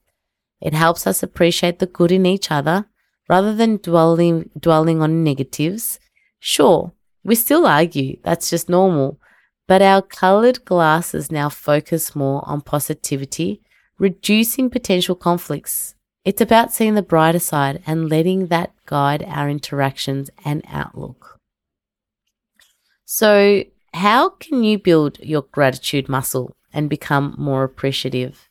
It 0.60 0.74
helps 0.74 1.05
us 1.05 1.22
appreciate 1.22 1.79
the 1.79 1.86
good 1.86 2.12
in 2.12 2.25
each 2.25 2.50
other 2.50 2.88
rather 3.29 3.53
than 3.53 3.77
dwelling, 3.77 4.50
dwelling 4.60 5.01
on 5.01 5.24
negatives. 5.24 6.00
Sure, 6.39 6.93
we 7.24 7.36
still 7.36 7.67
argue, 7.67 8.17
that's 8.24 8.50
just 8.50 8.69
normal, 8.69 9.19
but 9.68 9.82
our 9.82 10.02
colored 10.02 10.64
glasses 10.66 11.32
now 11.32 11.50
focus 11.50 12.16
more 12.16 12.42
on 12.48 12.62
positivity, 12.62 13.62
reducing 14.00 14.70
potential 14.70 15.16
conflicts. 15.16 15.96
It's 16.26 16.42
about 16.42 16.74
seeing 16.74 16.96
the 16.96 17.02
brighter 17.02 17.40
side 17.40 17.82
and 17.86 18.10
letting 18.10 18.48
that 18.48 18.74
guide 18.86 19.24
our 19.28 19.50
interactions 19.50 20.30
and 20.44 20.64
outlook. 20.68 21.40
So, 23.06 23.64
how 23.94 24.30
can 24.30 24.64
you 24.64 24.78
build 24.78 25.20
your 25.20 25.44
gratitude 25.44 26.10
muscle 26.10 26.56
and 26.74 26.90
become 26.90 27.36
more 27.38 27.64
appreciative? 27.64 28.50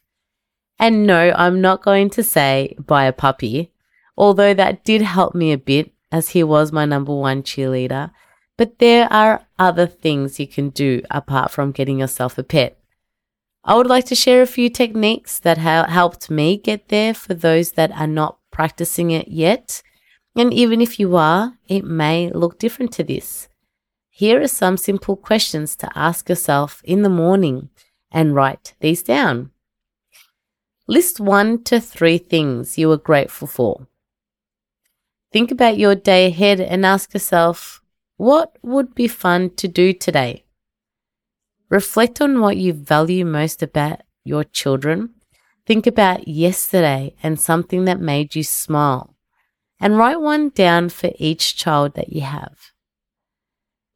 And 0.78 1.06
no, 1.06 1.32
I'm 1.36 1.60
not 1.60 1.82
going 1.82 2.10
to 2.10 2.22
say 2.22 2.74
buy 2.78 3.04
a 3.04 3.12
puppy 3.12 3.72
although 4.16 4.54
that 4.54 4.84
did 4.84 5.02
help 5.02 5.34
me 5.34 5.52
a 5.52 5.58
bit 5.58 5.92
as 6.10 6.30
he 6.30 6.42
was 6.42 6.72
my 6.72 6.84
number 6.84 7.14
one 7.14 7.42
cheerleader. 7.42 8.10
But 8.58 8.78
there 8.78 9.12
are 9.12 9.46
other 9.58 9.86
things 9.86 10.40
you 10.40 10.46
can 10.46 10.70
do 10.70 11.02
apart 11.10 11.50
from 11.50 11.72
getting 11.72 11.98
yourself 11.98 12.38
a 12.38 12.42
pet. 12.42 12.78
I 13.64 13.74
would 13.74 13.86
like 13.86 14.06
to 14.06 14.14
share 14.14 14.42
a 14.42 14.46
few 14.46 14.70
techniques 14.70 15.38
that 15.40 15.58
ha- 15.58 15.86
helped 15.88 16.30
me 16.30 16.56
get 16.56 16.88
there 16.88 17.12
for 17.12 17.34
those 17.34 17.72
that 17.72 17.90
are 17.92 18.06
not 18.06 18.38
practicing 18.50 19.10
it 19.10 19.28
yet. 19.28 19.82
And 20.36 20.54
even 20.54 20.80
if 20.80 21.00
you 21.00 21.16
are, 21.16 21.58
it 21.68 21.84
may 21.84 22.30
look 22.30 22.58
different 22.58 22.92
to 22.92 23.04
this. 23.04 23.48
Here 24.10 24.40
are 24.40 24.48
some 24.48 24.76
simple 24.76 25.16
questions 25.16 25.76
to 25.76 25.90
ask 25.94 26.28
yourself 26.28 26.80
in 26.84 27.02
the 27.02 27.10
morning 27.10 27.68
and 28.10 28.34
write 28.34 28.74
these 28.80 29.02
down. 29.02 29.50
List 30.86 31.18
one 31.20 31.62
to 31.64 31.80
three 31.80 32.16
things 32.16 32.78
you 32.78 32.90
are 32.92 32.96
grateful 32.96 33.48
for. 33.48 33.88
Think 35.32 35.50
about 35.50 35.76
your 35.76 35.94
day 35.94 36.26
ahead 36.26 36.60
and 36.60 36.86
ask 36.86 37.12
yourself, 37.12 37.82
what 38.16 38.56
would 38.62 38.94
be 38.94 39.08
fun 39.08 39.50
to 39.56 39.68
do 39.68 39.92
today? 39.92 40.44
Reflect 41.68 42.20
on 42.20 42.40
what 42.40 42.56
you 42.56 42.72
value 42.72 43.24
most 43.24 43.62
about 43.62 44.02
your 44.24 44.44
children. 44.44 45.14
Think 45.66 45.86
about 45.86 46.28
yesterday 46.28 47.14
and 47.22 47.40
something 47.40 47.84
that 47.86 48.00
made 48.00 48.34
you 48.34 48.42
smile. 48.42 49.14
And 49.80 49.98
write 49.98 50.20
one 50.20 50.50
down 50.50 50.88
for 50.88 51.10
each 51.18 51.56
child 51.56 51.94
that 51.94 52.12
you 52.12 52.22
have. 52.22 52.56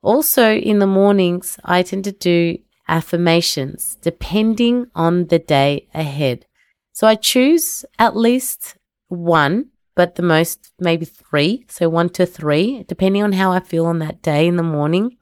Also, 0.02 0.52
in 0.52 0.78
the 0.78 0.86
mornings, 0.86 1.58
I 1.64 1.82
tend 1.82 2.04
to 2.04 2.12
do 2.12 2.58
affirmations 2.88 3.96
depending 4.02 4.86
on 4.94 5.26
the 5.26 5.38
day 5.38 5.88
ahead. 5.94 6.44
So 6.92 7.06
I 7.06 7.14
choose 7.14 7.84
at 7.98 8.16
least 8.16 8.76
one 9.08 9.69
but 9.94 10.14
the 10.14 10.22
most 10.22 10.72
maybe 10.78 11.04
three. 11.04 11.64
So 11.68 11.88
one 11.88 12.08
to 12.10 12.26
three, 12.26 12.84
depending 12.88 13.22
on 13.22 13.32
how 13.32 13.52
I 13.52 13.60
feel 13.60 13.86
on 13.86 13.98
that 14.00 14.22
day 14.22 14.46
in 14.46 14.56
the 14.56 14.62
morning. 14.62 15.16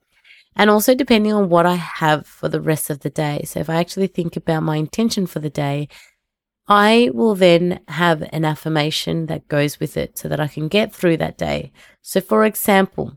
And 0.56 0.70
also 0.70 0.94
depending 0.94 1.32
on 1.32 1.48
what 1.48 1.66
I 1.66 1.76
have 1.76 2.26
for 2.26 2.48
the 2.48 2.60
rest 2.60 2.90
of 2.90 3.00
the 3.00 3.10
day. 3.10 3.42
So 3.44 3.60
if 3.60 3.70
I 3.70 3.76
actually 3.76 4.08
think 4.08 4.36
about 4.36 4.64
my 4.64 4.76
intention 4.76 5.26
for 5.26 5.38
the 5.38 5.50
day, 5.50 5.88
I 6.66 7.10
will 7.14 7.34
then 7.34 7.80
have 7.88 8.28
an 8.32 8.44
affirmation 8.44 9.26
that 9.26 9.48
goes 9.48 9.80
with 9.80 9.96
it 9.96 10.18
so 10.18 10.28
that 10.28 10.40
I 10.40 10.48
can 10.48 10.68
get 10.68 10.92
through 10.92 11.16
that 11.18 11.38
day. 11.38 11.72
So 12.02 12.20
for 12.20 12.44
example, 12.44 13.16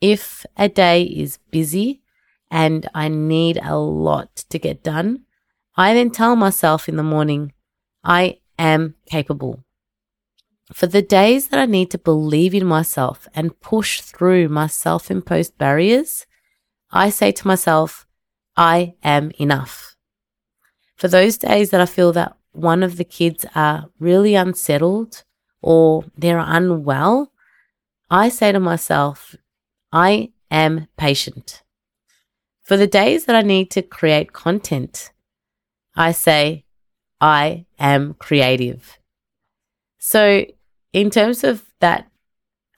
if 0.00 0.46
a 0.56 0.68
day 0.68 1.02
is 1.02 1.38
busy 1.50 2.02
and 2.50 2.88
I 2.94 3.08
need 3.08 3.58
a 3.62 3.76
lot 3.76 4.36
to 4.48 4.58
get 4.58 4.82
done, 4.82 5.24
I 5.76 5.92
then 5.92 6.10
tell 6.10 6.36
myself 6.36 6.88
in 6.88 6.96
the 6.96 7.02
morning, 7.02 7.52
I 8.02 8.38
am 8.58 8.94
capable. 9.10 9.65
For 10.72 10.86
the 10.86 11.02
days 11.02 11.48
that 11.48 11.60
I 11.60 11.66
need 11.66 11.90
to 11.92 11.98
believe 11.98 12.54
in 12.54 12.66
myself 12.66 13.28
and 13.34 13.58
push 13.60 14.00
through 14.00 14.48
my 14.48 14.66
self 14.66 15.10
imposed 15.10 15.56
barriers, 15.58 16.26
I 16.90 17.10
say 17.10 17.30
to 17.32 17.46
myself, 17.46 18.06
I 18.56 18.94
am 19.02 19.30
enough. 19.38 19.96
For 20.96 21.08
those 21.08 21.38
days 21.38 21.70
that 21.70 21.80
I 21.80 21.86
feel 21.86 22.12
that 22.14 22.36
one 22.52 22.82
of 22.82 22.96
the 22.96 23.04
kids 23.04 23.44
are 23.54 23.90
really 24.00 24.34
unsettled 24.34 25.24
or 25.60 26.04
they're 26.16 26.38
unwell, 26.38 27.32
I 28.10 28.28
say 28.28 28.50
to 28.50 28.60
myself, 28.60 29.36
I 29.92 30.30
am 30.50 30.88
patient. 30.96 31.62
For 32.62 32.76
the 32.76 32.86
days 32.86 33.26
that 33.26 33.36
I 33.36 33.42
need 33.42 33.70
to 33.72 33.82
create 33.82 34.32
content, 34.32 35.12
I 35.94 36.12
say, 36.12 36.64
I 37.20 37.66
am 37.78 38.14
creative. 38.14 38.98
So 39.98 40.46
in 40.92 41.10
terms 41.10 41.44
of 41.44 41.64
that 41.80 42.08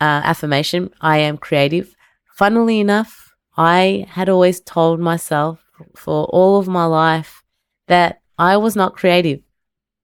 uh, 0.00 0.22
affirmation, 0.24 0.90
I 1.00 1.18
am 1.18 1.38
creative. 1.38 1.94
Funnily 2.36 2.80
enough, 2.80 3.34
I 3.56 4.06
had 4.10 4.28
always 4.28 4.60
told 4.60 5.00
myself 5.00 5.64
for 5.96 6.24
all 6.26 6.58
of 6.58 6.68
my 6.68 6.84
life 6.84 7.42
that 7.88 8.20
I 8.38 8.56
was 8.56 8.76
not 8.76 8.96
creative 8.96 9.40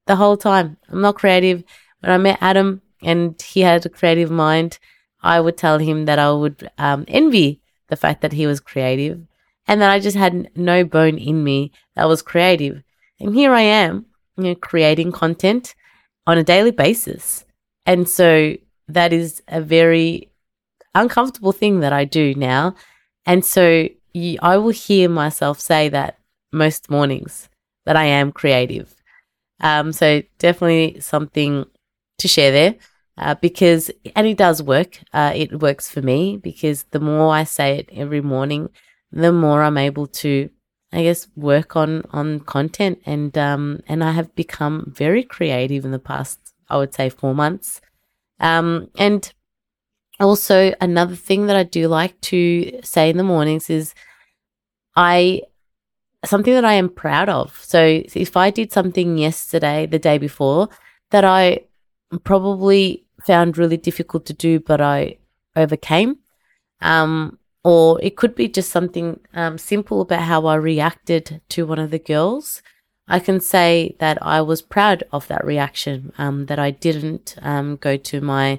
the 0.06 0.16
whole 0.16 0.36
time. 0.36 0.76
I'm 0.88 1.00
not 1.00 1.16
creative. 1.16 1.64
When 2.00 2.12
I 2.12 2.18
met 2.18 2.38
Adam 2.40 2.82
and 3.02 3.40
he 3.40 3.60
had 3.60 3.86
a 3.86 3.88
creative 3.88 4.30
mind, 4.30 4.78
I 5.22 5.40
would 5.40 5.56
tell 5.56 5.78
him 5.78 6.04
that 6.04 6.18
I 6.18 6.32
would 6.32 6.70
um, 6.78 7.04
envy 7.08 7.62
the 7.88 7.96
fact 7.96 8.20
that 8.22 8.32
he 8.32 8.46
was 8.46 8.60
creative 8.60 9.20
and 9.66 9.80
that 9.80 9.90
I 9.90 10.00
just 10.00 10.16
had 10.16 10.50
no 10.56 10.84
bone 10.84 11.18
in 11.18 11.42
me 11.44 11.72
that 11.96 12.08
was 12.08 12.22
creative. 12.22 12.82
And 13.20 13.34
here 13.34 13.52
I 13.52 13.62
am, 13.62 14.06
you 14.36 14.44
know, 14.44 14.54
creating 14.54 15.12
content 15.12 15.74
on 16.26 16.38
a 16.38 16.44
daily 16.44 16.70
basis. 16.70 17.44
And 17.86 18.08
so 18.08 18.56
that 18.88 19.12
is 19.12 19.42
a 19.48 19.60
very 19.60 20.30
uncomfortable 20.94 21.52
thing 21.52 21.80
that 21.80 21.92
I 21.92 22.04
do 22.04 22.34
now. 22.34 22.74
And 23.26 23.44
so 23.44 23.88
you, 24.12 24.38
I 24.42 24.56
will 24.56 24.70
hear 24.70 25.08
myself 25.08 25.60
say 25.60 25.88
that 25.90 26.18
most 26.52 26.90
mornings 26.90 27.48
that 27.84 27.96
I 27.96 28.04
am 28.04 28.32
creative. 28.32 28.94
Um, 29.60 29.92
so 29.92 30.22
definitely 30.38 31.00
something 31.00 31.64
to 32.18 32.28
share 32.28 32.52
there. 32.52 32.74
Uh, 33.16 33.34
because 33.36 33.92
and 34.16 34.26
it 34.26 34.36
does 34.36 34.60
work. 34.60 34.98
Uh, 35.12 35.32
it 35.34 35.60
works 35.60 35.88
for 35.88 36.02
me 36.02 36.36
because 36.36 36.82
the 36.90 36.98
more 36.98 37.32
I 37.32 37.44
say 37.44 37.78
it 37.78 37.88
every 37.92 38.20
morning, 38.20 38.70
the 39.12 39.30
more 39.30 39.62
I'm 39.62 39.78
able 39.78 40.08
to, 40.08 40.50
I 40.92 41.04
guess, 41.04 41.28
work 41.36 41.76
on 41.76 42.02
on 42.10 42.40
content 42.40 43.00
and 43.06 43.36
um 43.38 43.80
and 43.86 44.02
I 44.02 44.10
have 44.10 44.34
become 44.34 44.92
very 44.92 45.22
creative 45.22 45.84
in 45.84 45.92
the 45.92 46.00
past. 46.00 46.43
I 46.68 46.76
would 46.76 46.94
say 46.94 47.08
four 47.08 47.34
months. 47.34 47.80
Um, 48.40 48.90
and 48.96 49.32
also 50.20 50.72
another 50.80 51.16
thing 51.16 51.46
that 51.46 51.56
I 51.56 51.62
do 51.64 51.88
like 51.88 52.20
to 52.22 52.80
say 52.82 53.10
in 53.10 53.16
the 53.16 53.24
mornings 53.24 53.70
is 53.70 53.94
I 54.96 55.42
something 56.24 56.54
that 56.54 56.64
I 56.64 56.74
am 56.74 56.88
proud 56.88 57.28
of. 57.28 57.58
So 57.62 58.02
if 58.14 58.36
I 58.36 58.50
did 58.50 58.72
something 58.72 59.18
yesterday, 59.18 59.86
the 59.86 59.98
day 59.98 60.18
before, 60.18 60.68
that 61.10 61.24
I 61.24 61.60
probably 62.22 63.04
found 63.22 63.58
really 63.58 63.76
difficult 63.76 64.26
to 64.26 64.32
do, 64.32 64.60
but 64.60 64.80
I 64.80 65.18
overcame, 65.56 66.18
um, 66.80 67.38
or 67.62 68.00
it 68.02 68.16
could 68.16 68.34
be 68.34 68.48
just 68.48 68.70
something 68.70 69.20
um, 69.34 69.58
simple 69.58 70.00
about 70.00 70.22
how 70.22 70.46
I 70.46 70.56
reacted 70.56 71.40
to 71.50 71.66
one 71.66 71.78
of 71.78 71.90
the 71.90 71.98
girls. 71.98 72.62
I 73.06 73.18
can 73.18 73.40
say 73.40 73.96
that 73.98 74.18
I 74.22 74.40
was 74.40 74.62
proud 74.62 75.04
of 75.12 75.28
that 75.28 75.44
reaction, 75.44 76.12
um, 76.16 76.46
that 76.46 76.58
I 76.58 76.70
didn't 76.70 77.36
um, 77.42 77.76
go 77.76 77.96
to 77.96 78.20
my 78.20 78.58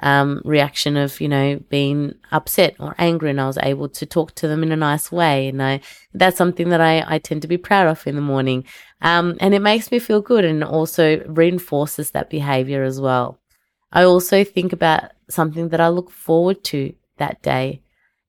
um, 0.00 0.42
reaction 0.44 0.96
of, 0.98 1.20
you 1.20 1.28
know, 1.28 1.58
being 1.70 2.14
upset 2.30 2.76
or 2.78 2.94
angry 2.98 3.30
and 3.30 3.40
I 3.40 3.46
was 3.46 3.58
able 3.62 3.88
to 3.88 4.04
talk 4.04 4.34
to 4.34 4.48
them 4.48 4.62
in 4.62 4.70
a 4.70 4.76
nice 4.76 5.10
way. 5.10 5.48
And 5.48 5.62
I, 5.62 5.80
that's 6.12 6.36
something 6.36 6.68
that 6.68 6.80
I, 6.80 7.04
I 7.06 7.18
tend 7.18 7.42
to 7.42 7.48
be 7.48 7.56
proud 7.56 7.86
of 7.86 8.06
in 8.06 8.14
the 8.14 8.20
morning. 8.20 8.64
Um, 9.00 9.36
and 9.40 9.54
it 9.54 9.60
makes 9.60 9.90
me 9.90 9.98
feel 9.98 10.20
good 10.20 10.44
and 10.44 10.62
also 10.62 11.22
reinforces 11.26 12.10
that 12.10 12.28
behavior 12.28 12.82
as 12.82 13.00
well. 13.00 13.38
I 13.92 14.02
also 14.02 14.44
think 14.44 14.74
about 14.74 15.12
something 15.30 15.70
that 15.70 15.80
I 15.80 15.88
look 15.88 16.10
forward 16.10 16.62
to 16.64 16.92
that 17.16 17.40
day. 17.40 17.80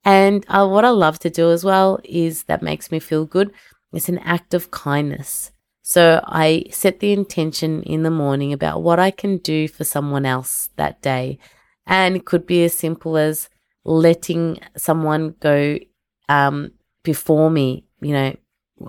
And 0.06 0.46
uh, 0.48 0.66
what 0.66 0.86
I 0.86 0.90
love 0.90 1.20
to 1.20 1.30
do 1.30 1.52
as 1.52 1.66
well 1.66 2.00
is 2.06 2.46
that 2.46 2.62
makes 2.62 2.92
me 2.92 3.00
feel 3.00 3.26
good. 3.26 3.52
It's 3.92 4.08
an 4.08 4.20
act 4.20 4.54
of 4.54 4.72
kindness. 4.72 5.52
So 5.88 6.22
I 6.26 6.66
set 6.70 7.00
the 7.00 7.14
intention 7.14 7.82
in 7.84 8.04
the 8.04 8.12
morning 8.12 8.52
about 8.52 8.84
what 8.84 9.00
I 9.00 9.10
can 9.10 9.38
do 9.38 9.70
for 9.70 9.86
someone 9.86 10.26
else 10.26 10.68
that 10.76 11.02
day. 11.02 11.40
And 11.86 12.18
it 12.18 12.26
could 12.26 12.46
be 12.46 12.66
as 12.66 12.74
simple 12.74 13.16
as 13.16 13.48
letting 13.86 14.60
someone 14.76 15.36
go 15.40 15.80
um, 16.28 16.74
before 17.04 17.50
me, 17.50 17.86
you 18.02 18.12
know, 18.12 18.36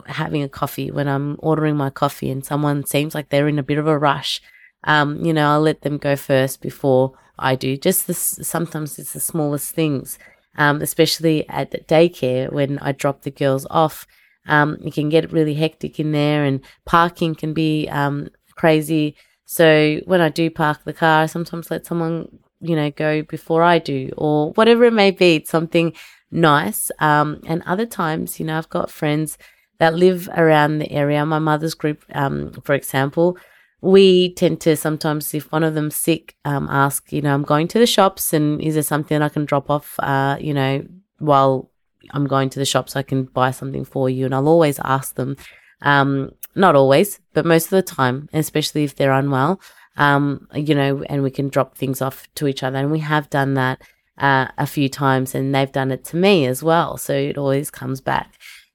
having 0.07 0.43
a 0.43 0.49
coffee 0.49 0.91
when 0.91 1.07
I'm 1.07 1.37
ordering 1.39 1.77
my 1.77 1.89
coffee 1.89 2.33
and 2.33 2.45
someone 2.45 2.85
seems 2.85 3.15
like 3.15 3.29
they're 3.29 3.47
in 3.47 3.61
a 3.61 3.71
bit 3.71 3.79
of 3.79 3.87
a 3.87 3.97
rush. 3.97 4.43
Um, 4.83 5.25
you 5.25 5.33
know, 5.33 5.53
I'll 5.53 5.61
let 5.61 5.83
them 5.83 5.99
go 5.99 6.17
first 6.17 6.61
before 6.61 7.13
I 7.39 7.55
do. 7.55 7.77
Just 7.77 8.09
this, 8.09 8.41
sometimes 8.43 8.99
it's 8.99 9.13
the 9.13 9.21
smallest 9.21 9.73
things, 9.73 10.19
um, 10.57 10.83
especially 10.83 11.49
at 11.49 11.87
daycare 11.87 12.53
when 12.53 12.81
I 12.81 12.91
drop 12.91 13.23
the 13.23 13.31
girls 13.31 13.69
off. 13.71 14.05
Um, 14.49 14.79
it 14.85 14.95
can 14.95 15.09
get 15.09 15.33
really 15.33 15.55
hectic 15.55 16.01
in 16.01 16.13
there 16.13 16.45
and 16.45 16.61
parking 16.85 17.35
can 17.35 17.53
be 17.53 17.89
um, 17.89 18.29
crazy. 18.55 19.15
So 19.45 20.01
when 20.05 20.21
I 20.21 20.29
do 20.29 20.51
park 20.51 20.81
the 20.85 20.93
car, 20.93 21.23
I 21.23 21.27
sometimes 21.27 21.71
let 21.71 21.87
someone 21.87 22.29
you 22.61 22.75
know, 22.75 22.91
go 22.91 23.23
before 23.23 23.63
I 23.63 23.79
do, 23.79 24.11
or 24.17 24.53
whatever 24.53 24.85
it 24.85 24.93
may 24.93 25.11
be. 25.11 25.37
It's 25.37 25.51
something 25.51 25.93
nice. 26.31 26.91
Um, 26.99 27.41
and 27.47 27.63
other 27.67 27.87
times, 27.87 28.39
you 28.39 28.47
know, 28.47 28.59
I've 28.59 28.69
got 28.69 28.91
friends 28.91 29.39
that 29.79 29.95
live 29.95 30.29
around 30.37 30.79
the 30.79 30.91
area. 30.91 31.25
My 31.25 31.39
mother's 31.39 31.75
group, 31.75 32.05
um, 32.15 32.53
for 32.65 32.75
example, 32.75 33.39
we 33.81 34.35
tend 34.35 34.61
to 34.63 34.77
sometimes, 34.77 35.33
if 35.35 35.53
one 35.53 35.63
of 35.63 35.75
them's 35.75 35.95
sick, 35.95 36.35
um, 36.45 36.69
ask, 36.69 37.13
you 37.13 37.23
know, 37.23 37.33
I'm 37.33 37.45
going 37.45 37.69
to 37.69 37.79
the 37.79 37.87
shops 37.87 38.33
and 38.33 38.61
is 38.61 38.75
there 38.75 38.83
something 38.83 39.23
I 39.23 39.29
can 39.29 39.45
drop 39.45 39.71
off, 39.71 39.95
uh, 40.01 40.37
you 40.41 40.53
know, 40.53 40.85
while 41.19 41.71
I'm 42.13 42.27
going 42.27 42.51
to 42.51 42.59
the 42.59 42.65
shops, 42.65 42.97
I 42.97 43.03
can 43.03 43.25
buy 43.25 43.51
something 43.51 43.85
for 43.85 44.09
you. 44.11 44.25
And 44.25 44.35
I'll 44.35 44.49
always 44.49 44.79
ask 44.85 45.15
them, 45.15 45.37
um, 45.83 46.33
not 46.55 46.75
always, 46.75 47.21
but 47.35 47.47
most 47.47 47.67
of 47.67 47.71
the 47.71 47.83
time, 47.83 48.29
especially 48.33 48.85
if 48.85 48.97
they're 48.97 49.13
unwell, 49.13 49.61
um, 49.97 50.49
you 50.55 50.75
know, 50.75 51.03
and 51.09 51.23
we 51.23 51.31
can 51.31 51.49
drop 51.49 51.77
things 51.77 52.01
off 52.01 52.29
to 52.37 52.47
each 52.47 52.63
other. 52.63 52.79
And 52.79 52.91
we 52.91 53.01
have 53.01 53.31
done 53.31 53.55
that 53.55 53.83
uh, 54.19 54.49
a 54.59 54.67
few 54.67 54.89
times, 54.89 55.35
and 55.35 55.55
they've 55.55 55.71
done 55.71 55.91
it 55.91 56.05
to 56.07 56.17
me 56.17 56.47
as 56.47 56.63
well. 56.63 56.97
So 56.97 57.15
it 57.15 57.39
always 57.39 57.71
comes 57.71 58.01
back. 58.01 58.35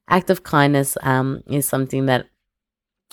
Act 0.09 0.29
of 0.29 0.43
kindness 0.43 0.97
um, 1.01 1.43
is 1.47 1.67
something 1.67 2.05
that 2.07 2.27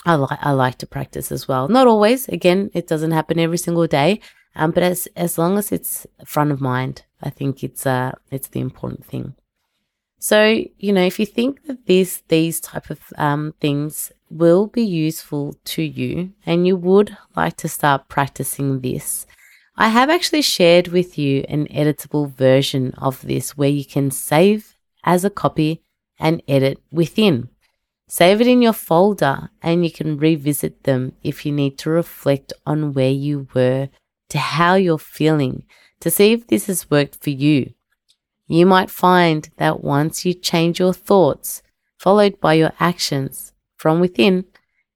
I 0.05 0.15
like. 0.15 0.39
I 0.41 0.51
like 0.51 0.77
to 0.79 0.87
practice 0.87 1.31
as 1.31 1.47
well. 1.47 1.67
Not 1.67 1.87
always. 1.87 2.27
Again, 2.27 2.69
it 2.73 2.87
doesn't 2.87 3.11
happen 3.11 3.39
every 3.39 3.57
single 3.57 3.87
day. 3.87 4.19
Um, 4.55 4.71
but 4.71 4.83
as 4.83 5.07
as 5.15 5.37
long 5.37 5.57
as 5.57 5.71
it's 5.71 6.05
front 6.25 6.51
of 6.51 6.59
mind, 6.59 7.03
I 7.21 7.29
think 7.29 7.63
it's 7.63 7.85
uh 7.85 8.13
it's 8.31 8.49
the 8.49 8.59
important 8.59 9.05
thing. 9.05 9.35
So 10.23 10.63
you 10.77 10.93
know, 10.93 11.01
if 11.01 11.19
you 11.19 11.25
think 11.25 11.63
that 11.65 11.87
these 11.87 12.21
these 12.27 12.61
type 12.61 12.91
of 12.91 12.99
um, 13.17 13.55
things 13.59 14.11
will 14.29 14.67
be 14.67 14.83
useful 14.83 15.55
to 15.73 15.81
you 15.81 16.33
and 16.45 16.67
you 16.67 16.77
would 16.77 17.17
like 17.35 17.57
to 17.57 17.67
start 17.67 18.07
practicing 18.07 18.81
this, 18.81 19.25
I 19.75 19.87
have 19.89 20.11
actually 20.11 20.43
shared 20.43 20.89
with 20.89 21.17
you 21.17 21.43
an 21.49 21.65
editable 21.69 22.31
version 22.31 22.93
of 22.99 23.23
this 23.23 23.57
where 23.57 23.75
you 23.79 23.83
can 23.83 24.11
save 24.11 24.75
as 25.03 25.25
a 25.25 25.31
copy 25.31 25.81
and 26.19 26.43
edit 26.47 26.79
within. 26.91 27.49
Save 28.07 28.41
it 28.41 28.47
in 28.47 28.61
your 28.61 28.73
folder 28.73 29.49
and 29.63 29.83
you 29.83 29.91
can 29.91 30.17
revisit 30.17 30.83
them 30.83 31.13
if 31.23 31.47
you 31.47 31.51
need 31.51 31.79
to 31.79 31.89
reflect 31.89 32.53
on 32.67 32.93
where 32.93 33.09
you 33.09 33.47
were 33.55 33.89
to 34.29 34.37
how 34.37 34.75
you're 34.75 34.99
feeling 34.99 35.65
to 35.99 36.11
see 36.11 36.31
if 36.31 36.45
this 36.45 36.67
has 36.67 36.91
worked 36.91 37.15
for 37.23 37.31
you. 37.31 37.73
You 38.51 38.65
might 38.65 38.89
find 38.89 39.49
that 39.55 39.81
once 39.81 40.25
you 40.25 40.33
change 40.33 40.77
your 40.77 40.91
thoughts, 40.93 41.63
followed 41.97 42.41
by 42.41 42.55
your 42.55 42.73
actions, 42.81 43.53
from 43.77 44.01
within, 44.01 44.43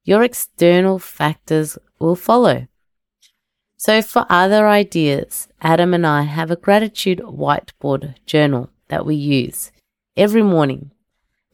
your 0.04 0.24
external 0.24 1.00
factors 1.00 1.78
will 1.98 2.18
follow. 2.18 2.68
So, 3.78 4.02
for 4.02 4.26
other 4.28 4.68
ideas, 4.68 5.48
Adam 5.62 5.94
and 5.94 6.06
I 6.06 6.24
have 6.24 6.52
a 6.52 6.58
gratitude 6.58 7.20
whiteboard 7.20 8.16
journal 8.26 8.72
that 8.90 9.06
we 9.06 9.16
use 9.16 9.72
every 10.18 10.44
morning. 10.44 10.92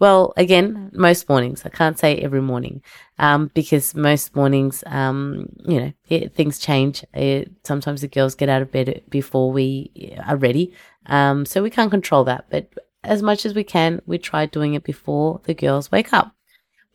Well, 0.02 0.34
again, 0.36 0.90
most 0.94 1.30
mornings. 1.30 1.64
I 1.64 1.70
can't 1.70 2.00
say 2.00 2.16
every 2.18 2.42
morning 2.42 2.82
um, 3.20 3.52
because 3.54 3.94
most 3.94 4.36
mornings, 4.36 4.84
um, 4.88 5.46
you 5.64 5.80
know, 5.80 5.94
it, 6.10 6.34
things 6.34 6.58
change. 6.58 7.06
It, 7.14 7.52
sometimes 7.64 8.02
the 8.02 8.08
girls 8.08 8.34
get 8.34 8.50
out 8.50 8.64
of 8.64 8.72
bed 8.72 9.04
before 9.10 9.52
we 9.52 10.18
are 10.26 10.38
ready. 10.38 10.74
Um, 11.06 11.46
so 11.46 11.62
we 11.62 11.70
can't 11.70 11.92
control 11.92 12.24
that. 12.24 12.46
But 12.50 12.74
as 13.04 13.22
much 13.22 13.46
as 13.46 13.54
we 13.54 13.64
can, 13.64 14.02
we 14.08 14.18
try 14.18 14.48
doing 14.48 14.74
it 14.74 14.84
before 14.84 15.40
the 15.44 15.54
girls 15.54 15.92
wake 15.92 16.12
up. 16.14 16.34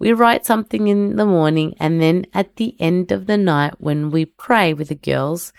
We 0.01 0.12
write 0.12 0.45
something 0.45 0.88
in 0.88 1.14
the 1.14 1.27
morning, 1.27 1.77
and 1.79 2.03
then 2.03 2.27
at 2.35 2.57
the 2.57 2.75
end 2.81 3.12
of 3.12 3.27
the 3.27 3.37
night, 3.37 3.75
when 3.79 4.11
we 4.11 4.25
pray 4.25 4.75
with 4.75 4.88
the 4.88 4.97
girls, 4.97 5.53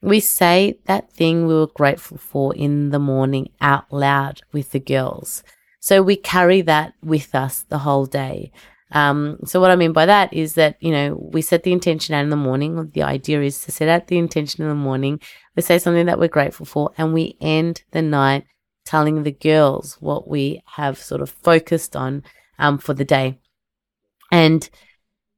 we 0.00 0.18
say 0.20 0.78
that 0.86 1.12
thing 1.12 1.46
we 1.46 1.52
were 1.52 1.66
grateful 1.66 2.16
for 2.16 2.54
in 2.54 2.88
the 2.88 2.98
morning 2.98 3.50
out 3.60 3.92
loud 3.92 4.40
with 4.50 4.70
the 4.70 4.80
girls. 4.80 5.44
So 5.86 6.02
we 6.02 6.16
carry 6.16 6.62
that 6.62 6.94
with 7.00 7.32
us 7.32 7.64
the 7.68 7.78
whole 7.78 8.06
day. 8.06 8.50
Um, 8.90 9.38
so 9.44 9.60
what 9.60 9.70
I 9.70 9.76
mean 9.76 9.92
by 9.92 10.04
that 10.06 10.32
is 10.32 10.54
that, 10.54 10.76
you 10.80 10.90
know, 10.90 11.14
we 11.32 11.42
set 11.42 11.62
the 11.62 11.70
intention 11.70 12.12
out 12.12 12.24
in 12.24 12.30
the 12.30 12.34
morning. 12.34 12.90
The 12.92 13.04
idea 13.04 13.40
is 13.40 13.60
to 13.60 13.70
set 13.70 13.88
out 13.88 14.08
the 14.08 14.18
intention 14.18 14.64
in 14.64 14.68
the 14.68 14.74
morning. 14.74 15.20
We 15.54 15.62
say 15.62 15.78
something 15.78 16.06
that 16.06 16.18
we're 16.18 16.26
grateful 16.26 16.66
for 16.66 16.90
and 16.98 17.14
we 17.14 17.36
end 17.40 17.84
the 17.92 18.02
night 18.02 18.46
telling 18.84 19.22
the 19.22 19.30
girls 19.30 19.96
what 20.00 20.26
we 20.26 20.60
have 20.74 20.98
sort 20.98 21.20
of 21.20 21.30
focused 21.30 21.94
on, 21.94 22.24
um, 22.58 22.78
for 22.78 22.92
the 22.92 23.04
day. 23.04 23.38
And 24.32 24.68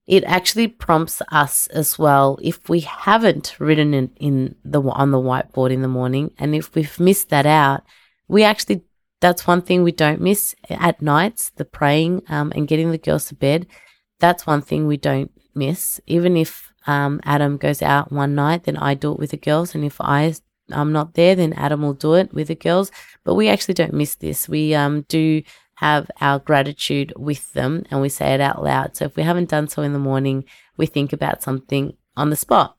it 0.06 0.24
actually 0.24 0.68
prompts 0.68 1.20
us 1.30 1.66
as 1.66 1.98
well 1.98 2.38
if 2.42 2.70
we 2.70 2.80
haven't 2.80 3.54
written 3.58 3.92
it 3.92 4.12
in 4.16 4.54
the 4.64 4.80
on 4.80 5.10
the 5.10 5.18
whiteboard 5.18 5.72
in 5.74 5.82
the 5.82 5.88
morning 5.88 6.30
and 6.38 6.54
if 6.54 6.74
we've 6.74 6.98
missed 6.98 7.28
that 7.28 7.44
out 7.44 7.82
we 8.28 8.42
actually 8.42 8.82
that's 9.20 9.46
one 9.46 9.62
thing 9.62 9.82
we 9.82 9.92
don't 9.92 10.20
miss 10.20 10.54
at 10.70 11.02
nights, 11.02 11.50
the 11.56 11.64
praying 11.64 12.22
um, 12.28 12.52
and 12.54 12.68
getting 12.68 12.90
the 12.90 12.98
girls 12.98 13.26
to 13.26 13.34
bed. 13.34 13.66
That's 14.20 14.46
one 14.46 14.62
thing 14.62 14.86
we 14.86 14.96
don't 14.96 15.30
miss. 15.54 16.00
Even 16.06 16.36
if 16.36 16.72
um, 16.86 17.20
Adam 17.24 17.56
goes 17.56 17.82
out 17.82 18.12
one 18.12 18.34
night, 18.34 18.64
then 18.64 18.76
I 18.76 18.94
do 18.94 19.12
it 19.12 19.18
with 19.18 19.30
the 19.30 19.36
girls. 19.36 19.74
And 19.74 19.84
if 19.84 20.00
I, 20.00 20.34
I'm 20.70 20.92
not 20.92 21.14
there, 21.14 21.34
then 21.34 21.52
Adam 21.52 21.82
will 21.82 21.94
do 21.94 22.14
it 22.14 22.32
with 22.32 22.48
the 22.48 22.54
girls. 22.54 22.90
But 23.24 23.34
we 23.34 23.48
actually 23.48 23.74
don't 23.74 23.92
miss 23.92 24.14
this. 24.14 24.48
We 24.48 24.74
um, 24.74 25.04
do 25.08 25.42
have 25.76 26.10
our 26.20 26.40
gratitude 26.40 27.12
with 27.16 27.52
them 27.52 27.84
and 27.90 28.00
we 28.00 28.08
say 28.08 28.34
it 28.34 28.40
out 28.40 28.62
loud. 28.62 28.96
So 28.96 29.04
if 29.04 29.16
we 29.16 29.22
haven't 29.22 29.48
done 29.48 29.68
so 29.68 29.82
in 29.82 29.92
the 29.92 29.98
morning, 29.98 30.44
we 30.76 30.86
think 30.86 31.12
about 31.12 31.42
something 31.42 31.96
on 32.16 32.30
the 32.30 32.36
spot. 32.36 32.76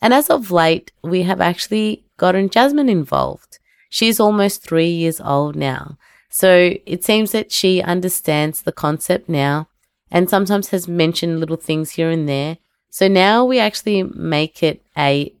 And 0.00 0.14
as 0.14 0.30
of 0.30 0.50
late, 0.50 0.92
we 1.04 1.22
have 1.22 1.42
actually 1.42 2.06
gotten 2.16 2.48
Jasmine 2.48 2.88
involved. 2.88 3.58
She's 3.90 4.18
almost 4.18 4.62
three 4.62 4.88
years 4.88 5.20
old 5.20 5.56
now. 5.56 5.98
So 6.30 6.74
it 6.86 7.04
seems 7.04 7.32
that 7.32 7.52
she 7.52 7.82
understands 7.82 8.62
the 8.62 8.72
concept 8.72 9.28
now 9.28 9.68
and 10.10 10.30
sometimes 10.30 10.68
has 10.68 10.88
mentioned 10.88 11.40
little 11.40 11.56
things 11.56 11.90
here 11.90 12.08
and 12.08 12.28
there. 12.28 12.58
So 12.88 13.08
now 13.08 13.44
we 13.44 13.58
actually 13.58 14.04
make 14.04 14.62
it 14.62 14.82
a 14.96 15.34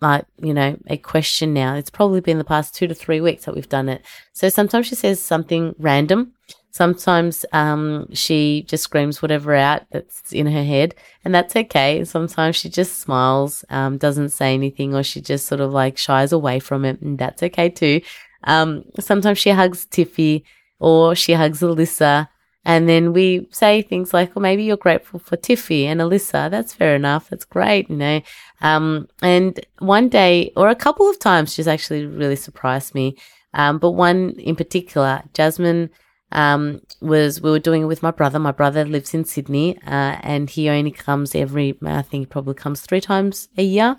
like, 0.00 0.26
you 0.38 0.52
know, 0.52 0.76
a 0.86 0.96
question 0.98 1.54
now. 1.54 1.74
It's 1.74 1.90
probably 1.90 2.20
been 2.20 2.38
the 2.38 2.44
past 2.44 2.74
two 2.74 2.86
to 2.86 2.94
three 2.94 3.20
weeks 3.20 3.44
that 3.44 3.54
we've 3.54 3.68
done 3.68 3.88
it. 3.88 4.04
So 4.32 4.48
sometimes 4.48 4.86
she 4.86 4.94
says 4.94 5.20
something 5.20 5.74
random. 5.78 6.32
Sometimes 6.74 7.46
um, 7.52 8.12
she 8.12 8.64
just 8.66 8.82
screams 8.82 9.22
whatever 9.22 9.54
out 9.54 9.82
that's 9.92 10.32
in 10.32 10.46
her 10.46 10.64
head, 10.64 10.96
and 11.24 11.32
that's 11.32 11.54
okay. 11.54 12.02
Sometimes 12.02 12.56
she 12.56 12.68
just 12.68 12.98
smiles, 12.98 13.64
um, 13.70 13.96
doesn't 13.96 14.30
say 14.30 14.54
anything, 14.54 14.92
or 14.92 15.04
she 15.04 15.20
just 15.20 15.46
sort 15.46 15.60
of 15.60 15.72
like 15.72 15.96
shies 15.96 16.32
away 16.32 16.58
from 16.58 16.84
it, 16.84 17.00
and 17.00 17.16
that's 17.16 17.44
okay 17.44 17.68
too. 17.68 18.00
Um, 18.42 18.82
sometimes 18.98 19.38
she 19.38 19.50
hugs 19.50 19.86
Tiffy, 19.86 20.42
or 20.80 21.14
she 21.14 21.34
hugs 21.34 21.60
Alyssa, 21.60 22.28
and 22.64 22.88
then 22.88 23.12
we 23.12 23.46
say 23.52 23.80
things 23.80 24.12
like, 24.12 24.34
well, 24.34 24.42
maybe 24.42 24.64
you're 24.64 24.76
grateful 24.76 25.20
for 25.20 25.36
Tiffy 25.36 25.84
and 25.84 26.00
Alyssa. 26.00 26.50
That's 26.50 26.74
fair 26.74 26.96
enough. 26.96 27.30
That's 27.30 27.44
great, 27.44 27.88
you 27.88 27.94
know. 27.96 28.20
Um, 28.62 29.06
and 29.22 29.64
one 29.78 30.08
day, 30.08 30.50
or 30.56 30.70
a 30.70 30.74
couple 30.74 31.08
of 31.08 31.20
times, 31.20 31.54
she's 31.54 31.68
actually 31.68 32.04
really 32.04 32.34
surprised 32.34 32.96
me. 32.96 33.16
Um, 33.52 33.78
but 33.78 33.92
one 33.92 34.30
in 34.40 34.56
particular, 34.56 35.22
Jasmine 35.34 35.90
um, 36.32 36.80
was 37.00 37.40
we 37.40 37.50
were 37.50 37.58
doing 37.58 37.82
it 37.82 37.86
with 37.86 38.02
my 38.02 38.10
brother. 38.10 38.38
My 38.38 38.52
brother 38.52 38.84
lives 38.84 39.14
in 39.14 39.24
Sydney, 39.24 39.78
uh, 39.86 40.18
and 40.22 40.50
he 40.50 40.68
only 40.68 40.90
comes 40.90 41.34
every, 41.34 41.78
I 41.84 42.02
think 42.02 42.22
he 42.22 42.26
probably 42.26 42.54
comes 42.54 42.80
three 42.80 43.00
times 43.00 43.48
a 43.56 43.62
year. 43.62 43.96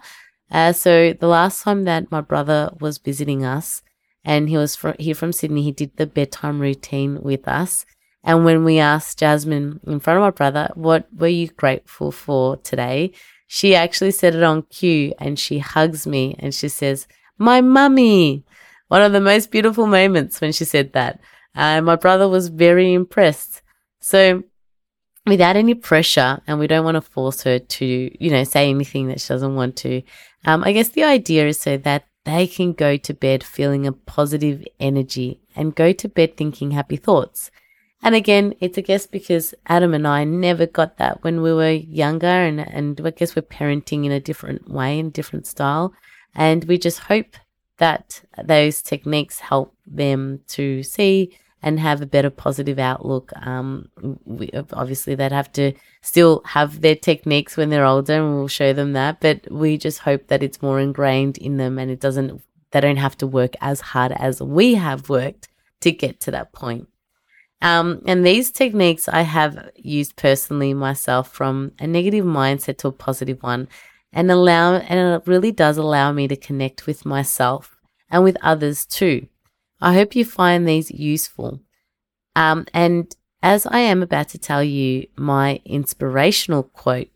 Uh, 0.51 0.73
so 0.73 1.13
the 1.13 1.27
last 1.27 1.63
time 1.63 1.85
that 1.85 2.11
my 2.11 2.21
brother 2.21 2.71
was 2.79 2.97
visiting 2.97 3.43
us, 3.45 3.81
and 4.23 4.49
he 4.49 4.57
was 4.57 4.77
here 4.99 5.15
from 5.15 5.31
Sydney, 5.31 5.63
he 5.63 5.71
did 5.71 5.97
the 5.97 6.07
bedtime 6.07 6.59
routine 6.59 7.21
with 7.21 7.47
us. 7.47 7.85
And 8.23 8.43
when 8.43 8.63
we 8.63 8.79
asked 8.79 9.19
Jasmine 9.19 9.79
in 9.85 9.99
front 9.99 10.17
of 10.17 10.21
my 10.21 10.31
brother, 10.31 10.71
what 10.73 11.07
were 11.15 11.27
you 11.27 11.47
grateful 11.49 12.11
for 12.11 12.57
today? 12.57 13.11
She 13.45 13.75
actually 13.75 14.11
said 14.11 14.33
it 14.33 14.41
on 14.41 14.63
cue 14.63 15.13
and 15.19 15.37
she 15.37 15.59
hugs 15.59 16.07
me 16.07 16.35
and 16.39 16.53
she 16.53 16.67
says, 16.67 17.07
my 17.37 17.61
mummy. 17.61 18.43
One 18.87 19.03
of 19.03 19.11
the 19.11 19.21
most 19.21 19.51
beautiful 19.51 19.85
moments 19.85 20.41
when 20.41 20.51
she 20.51 20.65
said 20.65 20.93
that. 20.93 21.19
Uh, 21.55 21.81
my 21.81 21.95
brother 21.95 22.27
was 22.27 22.49
very 22.49 22.93
impressed. 22.93 23.61
So 23.99 24.43
without 25.25 25.55
any 25.55 25.73
pressure, 25.73 26.41
and 26.47 26.59
we 26.59 26.67
don't 26.67 26.85
want 26.85 26.95
to 26.95 27.01
force 27.01 27.43
her 27.43 27.59
to, 27.59 27.85
you 27.85 28.29
know, 28.29 28.43
say 28.43 28.69
anything 28.69 29.07
that 29.07 29.21
she 29.21 29.29
doesn't 29.29 29.55
want 29.55 29.75
to. 29.77 30.01
Um, 30.45 30.63
I 30.63 30.71
guess 30.71 30.89
the 30.89 31.03
idea 31.03 31.47
is 31.47 31.59
so 31.59 31.77
that 31.77 32.05
they 32.25 32.47
can 32.47 32.73
go 32.73 32.97
to 32.97 33.13
bed 33.13 33.43
feeling 33.43 33.87
a 33.87 33.91
positive 33.91 34.63
energy 34.79 35.41
and 35.55 35.75
go 35.75 35.91
to 35.93 36.09
bed 36.09 36.37
thinking 36.37 36.71
happy 36.71 36.97
thoughts. 36.97 37.51
And 38.03 38.13
again, 38.13 38.53
it's 38.59 38.77
a 38.77 38.83
guess 38.83 39.07
because 39.07 39.55
Adam 39.65 39.93
and 39.93 40.07
I 40.07 40.25
never 40.25 40.67
got 40.67 40.97
that 40.97 41.23
when 41.23 41.41
we 41.41 41.53
were 41.53 41.71
younger, 41.71 42.27
and, 42.27 42.59
and 42.59 43.01
I 43.03 43.09
guess 43.11 43.35
we're 43.35 43.41
parenting 43.41 44.05
in 44.05 44.11
a 44.11 44.19
different 44.19 44.69
way, 44.69 44.99
in 44.99 45.09
different 45.09 45.47
style. 45.47 45.93
And 46.35 46.65
we 46.65 46.77
just 46.77 46.99
hope 46.99 47.35
that 47.77 48.21
those 48.43 48.81
techniques 48.81 49.39
help 49.39 49.75
them 49.87 50.41
to 50.49 50.83
see 50.83 51.35
and 51.65 51.79
have 51.79 51.99
a 51.99 52.05
better 52.05 52.29
positive 52.29 52.77
outlook. 52.77 53.31
Um, 53.41 53.89
we, 54.23 54.51
obviously, 54.71 55.15
they'd 55.15 55.31
have 55.31 55.51
to 55.53 55.73
still 56.01 56.43
have 56.45 56.81
their 56.81 56.95
techniques 56.95 57.57
when 57.57 57.71
they're 57.71 57.83
older, 57.83 58.13
and 58.13 58.35
we'll 58.35 58.47
show 58.47 58.71
them 58.71 58.93
that. 58.93 59.19
But 59.19 59.51
we 59.51 59.79
just 59.79 59.99
hope 59.99 60.27
that 60.27 60.43
it's 60.43 60.61
more 60.61 60.79
ingrained 60.79 61.39
in 61.39 61.57
them, 61.57 61.79
and 61.79 61.89
it 61.89 61.99
doesn't. 61.99 62.39
They 62.69 62.81
don't 62.81 62.97
have 62.97 63.17
to 63.17 63.27
work 63.27 63.55
as 63.61 63.81
hard 63.81 64.11
as 64.11 64.41
we 64.41 64.75
have 64.75 65.09
worked 65.09 65.47
to 65.81 65.91
get 65.91 66.19
to 66.21 66.31
that 66.31 66.53
point. 66.53 66.87
Um, 67.61 68.03
and 68.05 68.23
these 68.23 68.51
techniques 68.51 69.07
I 69.07 69.21
have 69.21 69.71
used 69.75 70.17
personally 70.17 70.73
myself 70.75 71.31
from 71.31 71.71
a 71.79 71.87
negative 71.87 72.25
mindset 72.25 72.77
to 72.79 72.89
a 72.89 72.91
positive 72.91 73.41
one, 73.41 73.67
and 74.13 74.29
allow 74.29 74.75
and 74.75 75.15
it 75.15 75.27
really 75.27 75.51
does 75.51 75.79
allow 75.79 76.11
me 76.11 76.27
to 76.27 76.35
connect 76.35 76.85
with 76.85 77.07
myself 77.07 77.81
and 78.11 78.23
with 78.23 78.37
others 78.43 78.85
too. 78.85 79.27
I 79.81 79.93
hope 79.93 80.15
you 80.15 80.25
find 80.25 80.67
these 80.67 80.91
useful. 80.91 81.61
Um, 82.35 82.65
and 82.73 83.13
as 83.41 83.65
I 83.65 83.79
am 83.79 84.01
about 84.01 84.29
to 84.29 84.37
tell 84.37 84.63
you 84.63 85.07
my 85.15 85.61
inspirational 85.65 86.63
quote, 86.63 87.09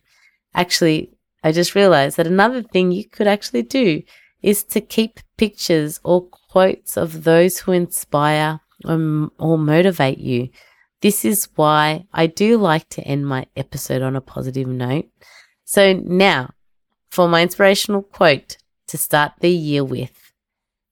actually, 0.54 1.12
I 1.44 1.52
just 1.52 1.76
realized 1.76 2.18
that 2.18 2.28
another 2.28 2.62
thing 2.62 2.92
you 2.92 3.08
could 3.08 3.28
actually 3.28 3.64
do 3.64 4.04
is 4.42 4.64
to 4.66 4.82
keep 4.82 5.20
pictures 5.38 6.00
or 6.04 6.28
quotes 6.50 6.98
of 6.98 7.24
those 7.24 7.60
who 7.60 7.72
inspire 7.72 8.60
or, 8.86 9.30
or 9.38 9.58
motivate 9.58 10.20
you. 10.20 10.50
This 11.02 11.24
is 11.24 11.48
why 11.56 12.06
I 12.14 12.28
do 12.28 12.58
like 12.58 12.88
to 12.90 13.02
end 13.02 13.26
my 13.26 13.48
episode 13.56 14.02
on 14.02 14.16
a 14.16 14.22
positive 14.22 14.68
note. 14.68 15.08
So 15.64 15.94
now 15.94 16.52
for 17.10 17.28
my 17.28 17.42
inspirational 17.42 18.04
quote 18.04 18.58
to 18.88 18.98
start 18.98 19.34
the 19.40 19.50
year 19.50 19.84
with. 19.84 20.29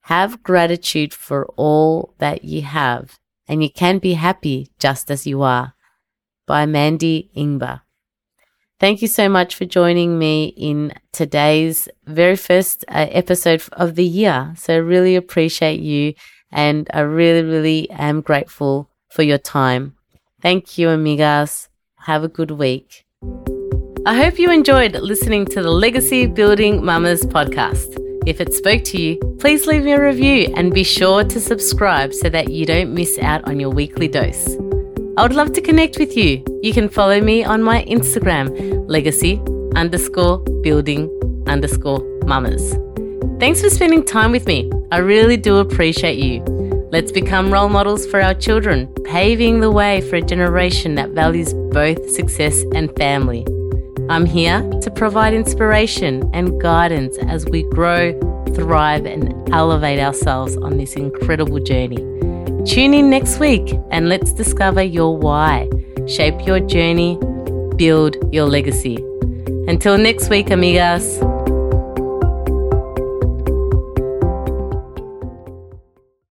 Have 0.08 0.42
gratitude 0.42 1.14
for 1.14 1.46
all 1.58 2.14
that 2.20 2.46
you 2.46 2.62
have, 2.62 3.20
and 3.46 3.62
you 3.62 3.70
can 3.70 3.98
be 3.98 4.14
happy 4.14 4.72
just 4.80 5.12
as 5.12 5.28
you 5.28 5.42
are. 5.42 5.74
By 6.46 6.66
Mandy 6.66 7.30
Ingber. 7.36 7.82
Thank 8.80 9.02
you 9.02 9.10
so 9.10 9.28
much 9.28 9.54
for 9.54 9.66
joining 9.66 10.18
me 10.18 10.54
in 10.56 10.94
today's 11.12 11.90
very 12.06 12.38
first 12.38 12.86
uh, 12.88 13.08
episode 13.12 13.64
of 13.74 13.96
the 13.96 14.06
year. 14.06 14.54
So, 14.56 14.76
I 14.76 14.78
really 14.78 15.18
appreciate 15.18 15.82
you, 15.82 16.14
and 16.54 16.90
I 16.94 17.02
really, 17.02 17.44
really 17.44 17.90
am 17.90 18.22
grateful 18.22 18.90
for 19.10 19.24
your 19.24 19.40
time. 19.40 19.98
Thank 20.42 20.78
you, 20.78 20.88
amigas. 20.88 21.68
Have 21.98 22.24
a 22.24 22.30
good 22.30 22.52
week. 22.52 23.04
I 24.06 24.16
hope 24.16 24.40
you 24.40 24.52
enjoyed 24.52 24.94
listening 24.94 25.48
to 25.48 25.62
the 25.62 25.72
Legacy 25.72 26.28
Building 26.28 26.86
Mamas 26.86 27.24
podcast. 27.26 28.07
If 28.28 28.42
it 28.42 28.54
spoke 28.54 28.84
to 28.84 29.02
you, 29.02 29.16
please 29.40 29.68
leave 29.68 29.86
me 29.86 29.94
a 29.94 30.04
review 30.04 30.54
and 30.58 30.74
be 30.74 30.84
sure 30.84 31.24
to 31.24 31.40
subscribe 31.40 32.14
so 32.14 32.28
that 32.28 32.52
you 32.52 32.66
don't 32.66 32.94
miss 32.94 33.18
out 33.20 33.48
on 33.48 33.58
your 33.58 33.70
weekly 33.70 34.10
dose. 34.10 34.50
I 35.16 35.24
would 35.24 35.34
love 35.34 35.54
to 35.54 35.62
connect 35.62 35.98
with 35.98 36.18
you. 36.18 36.44
You 36.62 36.74
can 36.74 36.90
follow 36.90 37.22
me 37.22 37.46
on 37.46 37.64
my 37.64 37.86
Instagram, 37.86 38.84
legacy 38.90 39.42
underscore 39.78 40.40
building 40.62 41.10
underscore 41.48 42.02
mamas. 42.26 42.76
Thanks 43.40 43.62
for 43.62 43.70
spending 43.70 44.04
time 44.04 44.34
with 44.34 44.46
me. 44.46 44.70
I 44.92 44.98
really 44.98 45.38
do 45.38 45.56
appreciate 45.60 46.18
you. 46.18 46.44
Let's 46.92 47.14
become 47.14 47.50
role 47.50 47.70
models 47.70 48.06
for 48.06 48.22
our 48.22 48.34
children, 48.34 48.94
paving 49.06 49.62
the 49.62 49.72
way 49.72 50.02
for 50.02 50.18
a 50.18 50.22
generation 50.22 50.96
that 50.96 51.12
values 51.12 51.54
both 51.72 52.10
success 52.10 52.62
and 52.76 52.94
family. 52.98 53.46
I'm 54.10 54.26
here 54.26 54.62
to 54.82 54.90
provide 54.90 55.34
inspiration 55.34 56.30
and 56.34 56.62
guidance 56.62 57.18
as 57.28 57.46
we 57.46 57.64
grow, 57.64 58.18
thrive, 58.56 59.06
and 59.06 59.54
elevate 59.54 60.00
ourselves 60.00 60.56
on 60.58 60.78
this 60.78 60.94
incredible 60.96 61.60
journey. 61.60 61.98
Tune 62.66 62.94
in 62.94 63.10
next 63.10 63.40
week 63.40 63.78
and 63.92 64.08
let's 64.08 64.32
discover 64.32 64.82
your 64.82 65.18
why, 65.18 65.70
shape 66.08 66.48
your 66.48 66.62
journey, 66.62 67.20
build 67.76 68.16
your 68.34 68.46
legacy. 68.46 68.96
Until 69.68 69.98
next 69.98 70.30
week, 70.30 70.48
amigas. 70.48 71.22